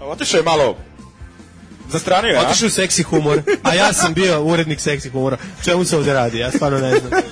Otišao 0.00 0.38
je 0.38 0.44
malo 0.44 0.76
zastranio, 1.92 2.30
ja? 2.34 2.40
Otišao 2.48 2.66
u 2.66 2.70
seksi 2.70 3.02
humor, 3.02 3.42
a 3.62 3.74
ja 3.74 3.92
sam 3.92 4.14
bio 4.14 4.42
urednik 4.42 4.80
seksi 4.80 5.08
humora. 5.08 5.36
Čemu 5.64 5.84
se 5.84 5.96
ovde 5.96 6.12
radi? 6.12 6.38
Ja 6.38 6.50
stvarno 6.50 6.78
ne 6.78 6.90
znam. 6.90 7.22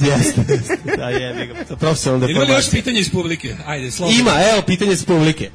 Jeste, 0.00 0.40
jeste. 0.48 0.96
Da, 0.96 1.08
jebi 1.08 1.46
ga. 1.46 1.76
Profesionalna 1.76 2.26
Ima 2.26 2.40
li 2.40 2.46
još 2.46 2.48
deformacija. 2.48 2.70
pitanja 2.82 3.00
iz 3.00 3.10
publike? 3.10 3.56
Ajde, 3.66 3.90
slobodno. 3.90 4.20
Ima, 4.20 4.32
evo, 4.52 4.62
pitanje 4.62 4.96
s 4.96 5.04
publike. 5.04 5.50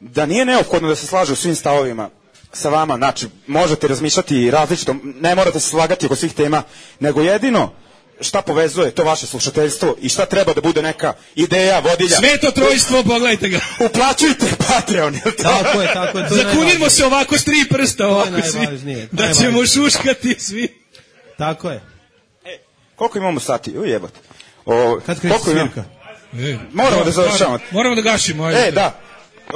da 0.00 0.26
nije 0.26 0.44
neophodno 0.44 0.88
da 0.88 0.96
se 0.96 1.06
slažu 1.06 1.32
u 1.32 1.36
svim 1.36 1.54
stavovima 1.54 2.10
sa 2.52 2.68
vama, 2.68 2.96
znači, 2.96 3.26
možete 3.46 3.88
razmišljati 3.88 4.50
različito, 4.50 4.94
ne 5.20 5.34
morate 5.34 5.60
se 5.60 5.68
slagati 5.68 6.06
oko 6.06 6.16
svih 6.16 6.34
tema, 6.34 6.62
nego 7.00 7.22
jedino 7.22 7.72
šta 8.20 8.42
povezuje 8.42 8.90
to 8.90 9.04
vaše 9.04 9.26
slušateljstvo 9.26 9.96
i 10.00 10.08
šta 10.08 10.26
treba 10.26 10.52
da 10.52 10.60
bude 10.60 10.82
neka 10.82 11.12
ideja, 11.34 11.78
vodilja. 11.80 12.16
Sveto 12.16 12.50
trojstvo, 12.50 13.02
pogledajte 13.02 13.48
ga. 13.48 13.60
Uplaćujte 13.80 14.46
Patreon, 14.68 15.14
jel 15.14 15.32
to? 15.32 15.42
Tako 15.42 15.80
je, 15.80 15.92
tako 15.94 16.18
je. 16.18 16.28
To 16.28 16.34
je 16.36 16.44
Zakunimo 16.44 16.90
se 16.90 17.06
ovako 17.06 17.38
s 17.38 17.44
tri 17.44 17.64
prsta, 17.70 18.06
ovako 18.08 18.42
svi. 18.42 18.58
najvažnije, 18.58 19.08
Da 19.12 19.32
ćemo 19.32 19.66
šuškati 19.66 20.36
svi. 20.38 20.82
Tako 21.38 21.70
je. 21.70 21.80
Koliko 22.96 23.18
imamo 23.18 23.40
sati? 23.40 23.78
U 23.78 23.84
jebote. 23.84 24.20
O, 24.66 25.00
Kad 25.06 25.20
kreće 25.20 25.38
svirka? 25.44 25.84
E, 26.34 26.56
Moramo 26.72 27.04
da 27.04 27.10
završavamo. 27.10 27.58
Moramo 27.70 27.94
da 27.94 28.02
gašimo. 28.02 28.44
ajde. 28.44 28.60
E, 28.60 28.70
da. 28.72 29.00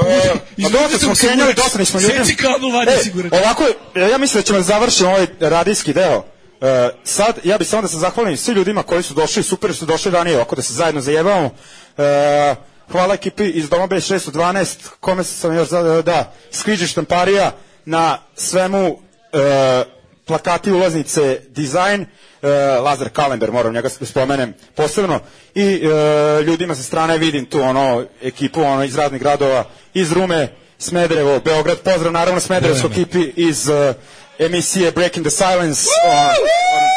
E, 0.08 0.28
pa 0.62 0.68
dosta 0.70 0.98
smo 0.98 1.14
se 1.14 1.26
u 1.26 1.28
krenjali, 1.28 1.54
dosta 1.54 1.78
nismo 1.78 2.00
ljudima. 2.00 2.24
Seci 2.24 2.36
kabel, 2.36 2.70
vadi 2.70 2.90
E, 2.90 2.96
sigurač. 2.96 3.32
Ovako, 3.34 3.64
e, 3.94 4.00
ja 4.02 4.18
mislim 4.18 4.40
da 4.40 4.46
ćemo 4.46 4.58
da 4.58 4.62
završimo 4.62 5.08
ovaj 5.08 5.26
radijski 5.40 5.92
deo. 5.92 6.24
E, 6.62 6.90
sad, 7.04 7.38
ja 7.44 7.58
bih 7.58 7.68
samo 7.68 7.82
da 7.82 7.88
se 7.88 7.96
zahvalim 7.96 8.36
svim 8.36 8.56
ljudima 8.56 8.82
koji 8.82 9.02
su 9.02 9.14
došli, 9.14 9.42
super 9.42 9.74
su 9.74 9.86
došli 9.86 10.10
ranije, 10.10 10.36
ovako 10.36 10.56
da 10.56 10.62
se 10.62 10.72
zajedno 10.72 11.00
zajebamo. 11.00 11.50
E, 11.98 12.54
hvala 12.92 13.14
ekipi 13.14 13.44
iz 13.44 13.68
Doma 13.68 13.88
B612, 13.88 14.66
kome 15.00 15.24
sam 15.24 15.54
još, 15.56 15.68
za- 15.68 16.02
da, 16.02 16.32
Skriđe 16.50 16.86
Štamparija, 16.86 17.52
na 17.84 18.18
svemu 18.34 18.98
e, 19.32 19.84
plakati 20.24 20.72
ulaznice, 20.72 21.40
dizajn, 21.48 22.06
e, 22.42 22.48
Lazar 22.78 23.08
Kalender, 23.08 23.52
moram 23.52 23.72
njega 23.74 23.88
da 24.00 24.06
spomenem 24.06 24.54
posebno, 24.74 25.20
i 25.54 25.62
e, 25.64 26.42
ljudima 26.42 26.74
sa 26.74 26.82
strane 26.82 27.18
vidim 27.18 27.44
tu 27.46 27.60
ono 27.60 28.04
ekipu 28.22 28.62
ono, 28.62 28.84
iz 28.84 28.96
raznih 28.96 29.20
gradova, 29.20 29.64
iz 29.94 30.12
Rume, 30.12 30.48
Smederevo, 30.78 31.40
Beograd, 31.40 31.78
pozdrav 31.78 32.12
naravno 32.12 32.40
Smederevskoj 32.40 32.90
ekipi 32.90 33.32
iz 33.36 33.68
e, 33.68 33.94
emisije 34.38 34.90
Breaking 34.90 35.26
the 35.26 35.30
Silence. 35.30 35.82
ono, 36.06 36.92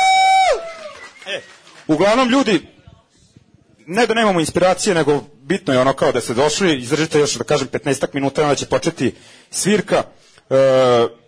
E, 1.27 1.41
uglavnom 1.87 2.29
ljudi, 2.29 2.67
ne 3.87 4.05
da 4.05 4.13
nemamo 4.13 4.39
inspiracije, 4.39 4.95
nego 4.95 5.23
bitno 5.41 5.73
je 5.73 5.79
ono 5.79 5.93
kao 5.93 6.11
da 6.11 6.21
ste 6.21 6.33
došli, 6.33 6.77
izdržite 6.77 7.19
još 7.19 7.33
da 7.33 7.43
kažem 7.43 7.67
15 7.67 8.07
minuta, 8.13 8.43
onda 8.43 8.55
će 8.55 8.65
početi 8.65 9.15
svirka. 9.51 10.03
E, 10.49 11.24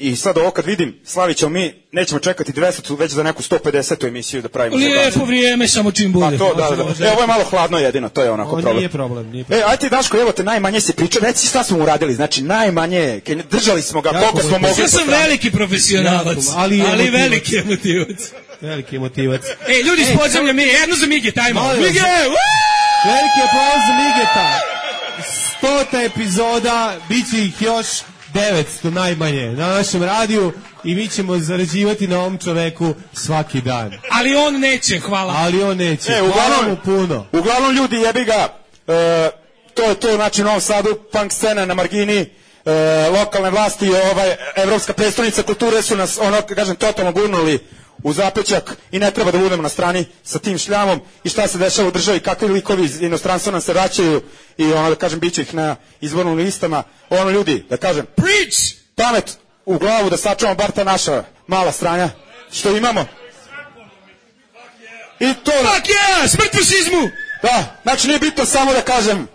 I 0.00 0.16
sad 0.16 0.38
ovo 0.38 0.50
kad 0.50 0.66
vidim, 0.66 1.00
Slavića, 1.04 1.48
mi 1.48 1.74
nećemo 1.92 2.20
čekati 2.20 2.52
200, 2.52 2.98
već 2.98 3.12
za 3.12 3.22
neku 3.22 3.42
150. 3.42 4.08
emisiju 4.08 4.42
da 4.42 4.48
pravimo 4.48 4.76
Lijepo 4.76 5.24
vrijeme, 5.24 5.68
samo 5.68 5.92
čim 5.92 6.12
bude. 6.12 6.38
Pa 6.38 6.44
to, 6.44 6.54
da, 6.54 6.76
da. 6.76 7.06
E, 7.06 7.10
ovo 7.12 7.20
je 7.20 7.26
malo 7.26 7.44
hladno 7.44 7.78
jedino, 7.78 8.08
to 8.08 8.22
je 8.22 8.30
onako 8.30 8.50
Ovo 8.50 8.60
problem. 8.60 8.76
nije 8.76 8.88
problem, 8.88 9.30
nije 9.30 9.44
problem. 9.44 9.68
E, 9.68 9.70
ajde 9.70 9.80
ti 9.80 9.88
Daško, 9.90 10.16
evo 10.16 10.32
te 10.32 10.44
najmanje 10.44 10.80
si 10.80 10.92
pričao, 10.92 11.20
reci 11.22 11.46
šta 11.46 11.62
smo 11.64 11.78
uradili, 11.78 12.14
znači 12.14 12.42
najmanje, 12.42 13.20
držali 13.50 13.82
smo 13.82 14.00
ga, 14.00 14.10
koliko 14.10 14.40
smo 14.40 14.58
mogli. 14.58 14.82
Ja 14.82 14.88
sam 14.88 15.08
veliki 15.08 15.50
profesionalac, 15.50 16.38
ali, 16.56 16.82
ali 16.82 17.06
emotivac. 17.06 17.20
veliki 17.20 17.56
emotivac. 17.56 18.18
Veliki 18.60 18.96
emotivac. 18.96 19.40
Ej, 19.68 19.82
ljudi 19.88 20.02
iz 20.02 20.18
podzemlja, 20.18 20.52
mi 20.52 20.62
jedno 20.62 20.96
za 20.96 21.06
Mige, 21.06 21.32
tajmo. 21.32 21.60
Mige! 21.72 22.00
Veliki 23.06 23.40
aplauz 23.48 23.82
za 23.88 23.94
Migeta. 24.00 24.60
Stota 25.58 26.02
epizoda, 26.02 26.96
bit 27.08 27.30
će 27.30 27.44
ih 27.44 27.62
još 27.62 27.86
900 28.34 28.90
najmanje 28.90 29.52
na 29.52 29.68
našem 29.68 30.02
radiju 30.02 30.52
i 30.84 30.94
mi 30.94 31.08
ćemo 31.08 31.38
zarađivati 31.38 32.06
na 32.08 32.18
ovom 32.20 32.38
čoveku 32.38 32.94
svaki 33.12 33.60
dan. 33.60 33.92
Ali 34.10 34.34
on 34.36 34.60
neće, 34.60 34.98
hvala. 34.98 35.34
Ali 35.36 35.62
on 35.62 35.76
neće. 35.76 36.12
E, 36.12 36.18
Hvala 36.18 36.30
uglavnom, 36.30 36.70
mu 36.70 36.76
puno. 36.84 37.26
uglavnom 37.32 37.76
ljudi 37.76 37.96
jebi 37.96 38.24
ga, 38.24 38.48
e, 38.88 39.30
to 39.74 39.82
je 39.82 39.94
to, 39.94 40.14
znači 40.14 40.42
u 40.42 40.44
Novom 40.44 40.60
Sadu, 40.60 40.98
punk 41.12 41.32
scena 41.32 41.64
na 41.66 41.74
margini, 41.74 42.16
e, 42.64 42.72
lokalne 43.10 43.50
vlasti, 43.50 43.88
ovaj, 43.88 44.36
evropska 44.56 44.92
predstavnica 44.92 45.42
kulture 45.42 45.82
su 45.82 45.96
nas, 45.96 46.18
ono, 46.18 46.42
kažem, 46.42 46.76
totalno 46.76 47.12
gurnuli 47.12 47.58
u 48.02 48.12
zapećak 48.12 48.76
i 48.90 48.98
ne 48.98 49.10
treba 49.10 49.30
da 49.30 49.38
budemo 49.38 49.62
na 49.62 49.68
strani 49.68 50.04
sa 50.24 50.38
tim 50.38 50.58
šljamom 50.58 51.00
i 51.24 51.28
šta 51.28 51.48
se 51.48 51.58
dešava 51.58 51.88
u 51.88 51.90
državi, 51.90 52.20
kakvi 52.20 52.48
likovi 52.48 52.84
iz 52.84 53.00
inostranstva 53.02 53.52
nam 53.52 53.60
se 53.60 53.72
vraćaju 53.72 54.22
i 54.56 54.72
ono, 54.72 54.88
da 54.88 54.94
kažem, 54.94 55.20
bit 55.20 55.34
će 55.34 55.42
ih 55.42 55.54
na 55.54 55.76
izbornim 56.00 56.36
listama. 56.36 56.82
Ono, 57.10 57.30
ljudi, 57.30 57.66
da 57.70 57.76
kažem, 57.76 58.06
Preach! 58.16 58.80
pamet 59.00 59.38
u 59.64 59.78
glavu 59.78 60.10
da 60.10 60.16
sačuvamo 60.16 60.56
bar 60.56 60.70
ta 60.70 60.84
naša 60.84 61.24
mala 61.46 61.72
stranja 61.72 62.08
što 62.52 62.76
imamo. 62.76 63.04
I 65.20 65.34
to... 65.44 65.50
Fuck 65.50 65.86
yeah! 65.86 66.28
Smrt 66.28 66.52
fašizmu! 66.52 67.10
Da, 67.42 67.64
znači 67.82 68.06
nije 68.06 68.18
bitno 68.18 68.44
samo 68.44 68.72
da 68.72 68.80
kažem 68.80 69.28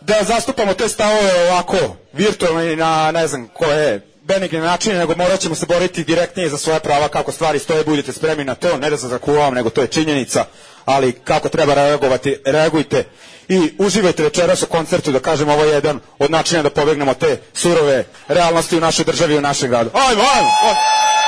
da 0.00 0.22
zastupamo 0.22 0.74
te 0.74 0.88
stavove 0.88 1.50
ovako 1.50 1.96
virtualno 2.12 2.62
i 2.62 2.76
na 2.76 3.10
ne 3.10 3.26
znam 3.26 3.48
koje 3.48 4.11
benigne 4.24 4.60
načine, 4.60 4.98
nego 4.98 5.14
morat 5.16 5.40
ćemo 5.40 5.54
se 5.54 5.66
boriti 5.66 6.04
direktnije 6.04 6.48
za 6.48 6.58
svoje 6.58 6.80
prava 6.80 7.08
kako 7.08 7.32
stvari 7.32 7.58
stoje, 7.58 7.84
budite 7.84 8.12
spremni 8.12 8.44
na 8.44 8.54
to, 8.54 8.76
ne 8.76 8.90
da 8.90 8.96
se 8.96 9.08
zakuvam, 9.08 9.54
nego 9.54 9.70
to 9.70 9.80
je 9.80 9.86
činjenica, 9.86 10.44
ali 10.84 11.12
kako 11.12 11.48
treba 11.48 11.74
reagovati, 11.74 12.36
reagujte 12.44 13.04
i 13.48 13.72
uživajte 13.78 14.22
večeras 14.22 14.62
u 14.62 14.66
koncertu, 14.66 15.12
da 15.12 15.20
kažem 15.20 15.48
ovo 15.48 15.64
je 15.64 15.72
jedan 15.72 16.00
od 16.18 16.30
načina 16.30 16.62
da 16.62 16.70
pobegnemo 16.70 17.14
te 17.14 17.40
surove 17.54 18.04
realnosti 18.28 18.76
u 18.76 18.80
našoj 18.80 19.04
državi 19.04 19.34
i 19.34 19.38
u 19.38 19.40
našem 19.40 19.70
gradu. 19.70 19.90
Ajmo, 19.94 20.22
ajmo! 20.34 20.48
ajmo. 20.62 21.21